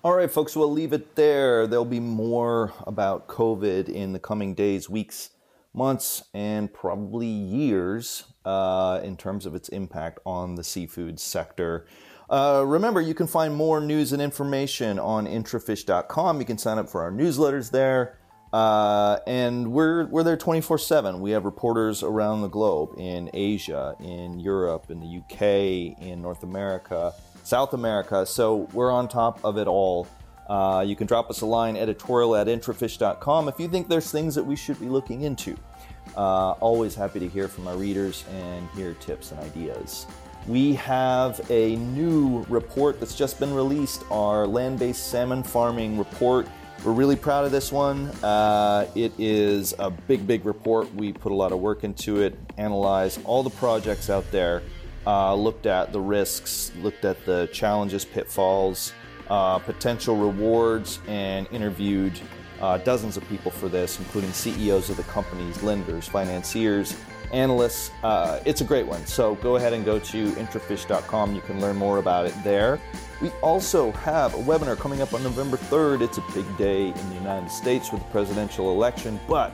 All 0.03 0.15
right, 0.15 0.31
folks, 0.31 0.55
we'll 0.55 0.73
leave 0.73 0.93
it 0.93 1.15
there. 1.15 1.67
There'll 1.67 1.85
be 1.85 2.01
more 2.01 2.75
about 2.87 3.29
COVID 3.29 3.89
in 3.89 4.13
the 4.13 4.19
coming 4.19 4.55
days, 4.55 4.91
weeks, 4.91 5.31
months, 5.73 6.25
and 6.35 6.73
probably 6.73 7.27
years 7.27 8.25
uh, 8.45 9.01
in 9.03 9.17
terms 9.17 9.47
of 9.47 9.55
its 9.55 9.69
impact 9.71 10.19
on 10.27 10.55
the 10.55 10.65
seafood 10.65 11.19
sector. 11.19 11.87
Uh, 12.31 12.63
remember, 12.65 13.01
you 13.01 13.13
can 13.13 13.27
find 13.27 13.55
more 13.55 13.81
news 13.81 14.13
and 14.13 14.23
information 14.23 15.01
on 15.01 15.27
intrafish.com. 15.27 16.39
You 16.39 16.47
can 16.47 16.59
sign 16.59 16.79
up 16.79 16.89
for 16.89 17.03
our 17.03 17.11
newsletters 17.11 17.71
there. 17.71 18.19
Uh, 18.53 19.19
and 19.27 19.73
we're 19.73 20.07
we're 20.07 20.23
there 20.23 20.37
24 20.37 20.79
7. 20.79 21.21
We 21.21 21.31
have 21.33 21.45
reporters 21.45 22.03
around 22.03 22.43
the 22.43 22.49
globe 22.49 22.95
in 22.99 23.31
Asia, 23.33 23.95
in 24.01 24.41
Europe, 24.41 24.91
in 24.91 25.01
the 25.01 25.19
UK, 25.19 26.01
in 26.03 26.21
North 26.21 26.43
America, 26.43 27.13
South 27.45 27.75
America. 27.75 28.27
So 28.27 28.69
we're 28.73 28.91
on 28.91 29.09
top 29.09 29.45
of 29.45 29.57
it 29.57 29.69
all. 29.69 30.09
Uh, 30.49 30.85
you 30.85 30.97
can 30.97 31.07
drop 31.07 31.31
us 31.31 31.43
a 31.43 31.47
line 31.47 31.77
editorial 31.77 32.35
at 32.35 32.49
intrafish.com 32.49 33.49
if 33.49 33.61
you 33.61 33.69
think 33.69 33.89
there's 33.89 34.11
things 34.11 34.35
that 34.35 34.43
we 34.43 34.57
should 34.57 34.81
be 34.81 34.89
looking 34.89 35.23
into. 35.23 35.57
Uh, 36.17 36.51
always 36.53 36.97
happy 36.97 37.21
to 37.21 37.29
hear 37.29 37.47
from 37.47 37.69
our 37.69 37.77
readers 37.77 38.25
and 38.33 38.69
hear 38.71 38.95
tips 38.95 39.31
and 39.31 39.39
ideas. 39.41 40.07
We 40.47 40.75
have 40.75 41.41
a 41.51 41.77
new 41.77 42.45
report 42.49 42.99
that's 42.99 43.15
just 43.15 43.39
been 43.39 43.53
released, 43.55 44.03
our 44.11 44.47
land 44.47 44.79
based 44.79 45.11
salmon 45.11 45.43
farming 45.43 45.99
report. 45.99 46.49
We're 46.85 46.93
really 46.93 47.17
proud 47.17 47.45
of 47.45 47.53
this 47.53 47.71
one. 47.71 48.07
Uh, 48.23 48.87
it 48.95 49.13
is 49.19 49.75
a 49.79 49.91
big, 49.91 50.27
big 50.27 50.47
report. 50.47 50.93
We 50.95 51.13
put 51.13 51.31
a 51.31 51.35
lot 51.35 51.53
of 51.53 51.59
work 51.59 51.85
into 51.85 52.23
it, 52.23 52.39
analyzed 52.57 53.21
all 53.25 53.43
the 53.43 53.51
projects 53.51 54.09
out 54.09 54.31
there, 54.31 54.63
uh, 55.07 55.35
looked 55.35 55.67
at 55.67 55.93
the 55.93 56.01
risks, 56.01 56.73
looked 56.81 57.05
at 57.05 57.23
the 57.27 57.49
challenges, 57.53 58.07
pitfalls, 58.07 58.95
uh, 59.29 59.59
potential 59.59 60.17
rewards, 60.17 61.01
and 61.07 61.47
interviewed 61.53 62.19
uh, 62.63 62.79
dozens 62.79 63.19
of 63.19 63.29
people 63.29 63.51
for 63.51 63.69
this, 63.69 63.99
including 63.99 64.33
CEOs 64.33 64.89
of 64.89 64.97
the 64.97 65.03
companies, 65.05 65.63
lenders, 65.63 66.09
financiers, 66.09 66.97
analysts. 67.33 67.91
Uh, 68.03 68.41
it's 68.45 68.61
a 68.61 68.65
great 68.65 68.87
one. 68.87 69.05
So 69.07 69.37
go 69.37 69.57
ahead 69.57 69.73
and 69.73 69.85
go 69.85 69.99
to 69.99 70.31
intrafish.com. 70.33 71.35
You 71.35 71.41
can 71.41 71.61
learn 71.61 71.77
more 71.77 71.99
about 71.99 72.27
it 72.27 72.35
there. 72.43 72.81
We 73.21 73.29
also 73.43 73.93
have 73.93 74.35
a 74.35 74.39
webinar 74.39 74.79
coming 74.79 75.03
up 75.03 75.13
on 75.13 75.23
November 75.23 75.57
3rd. 75.57 76.03
It's 76.03 76.19
a 76.19 76.25
big 76.35 76.57
day 76.57 76.89
in 76.89 77.09
the 77.11 77.15
United 77.17 77.51
States 77.51 77.93
with 77.93 78.03
the 78.03 78.09
presidential 78.09 78.73
election, 78.73 79.21
but 79.29 79.53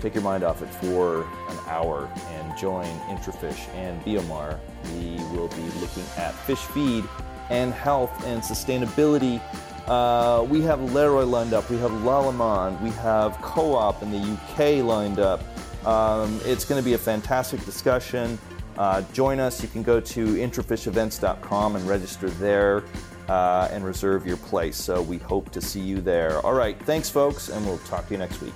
take 0.00 0.14
your 0.14 0.22
mind 0.22 0.42
off 0.42 0.62
it 0.62 0.68
for 0.68 1.22
an 1.22 1.58
hour 1.66 2.10
and 2.30 2.58
join 2.58 2.86
Intrafish 3.08 3.68
and 3.74 4.02
Biomar. 4.04 4.58
We 4.94 5.16
will 5.36 5.48
be 5.48 5.62
looking 5.80 6.04
at 6.16 6.34
fish 6.46 6.58
feed 6.58 7.04
and 7.50 7.72
health 7.72 8.24
and 8.26 8.42
sustainability. 8.42 9.40
Uh, 9.86 10.42
we 10.44 10.62
have 10.62 10.80
Leroy 10.94 11.24
lined 11.24 11.52
up, 11.52 11.68
we 11.68 11.76
have 11.78 11.90
Lallemand, 11.90 12.80
we 12.80 12.90
have 12.90 13.36
Co 13.42 13.74
op 13.74 14.02
in 14.02 14.10
the 14.10 14.18
UK 14.18 14.82
lined 14.82 15.18
up. 15.18 15.42
Um, 15.86 16.40
it's 16.44 16.64
going 16.64 16.80
to 16.80 16.84
be 16.84 16.94
a 16.94 16.98
fantastic 16.98 17.64
discussion. 17.64 18.38
Uh, 18.76 19.02
join 19.12 19.38
us. 19.38 19.62
You 19.62 19.68
can 19.68 19.82
go 19.82 20.00
to 20.00 20.26
intrafishevents.com 20.26 21.76
and 21.76 21.88
register 21.88 22.28
there 22.30 22.82
uh, 23.28 23.68
and 23.70 23.84
reserve 23.84 24.26
your 24.26 24.36
place. 24.38 24.76
So 24.76 25.02
we 25.02 25.18
hope 25.18 25.50
to 25.50 25.60
see 25.60 25.80
you 25.80 26.00
there. 26.00 26.40
All 26.44 26.54
right. 26.54 26.78
Thanks, 26.80 27.08
folks, 27.08 27.48
and 27.48 27.64
we'll 27.64 27.78
talk 27.78 28.06
to 28.08 28.14
you 28.14 28.18
next 28.18 28.40
week. 28.40 28.54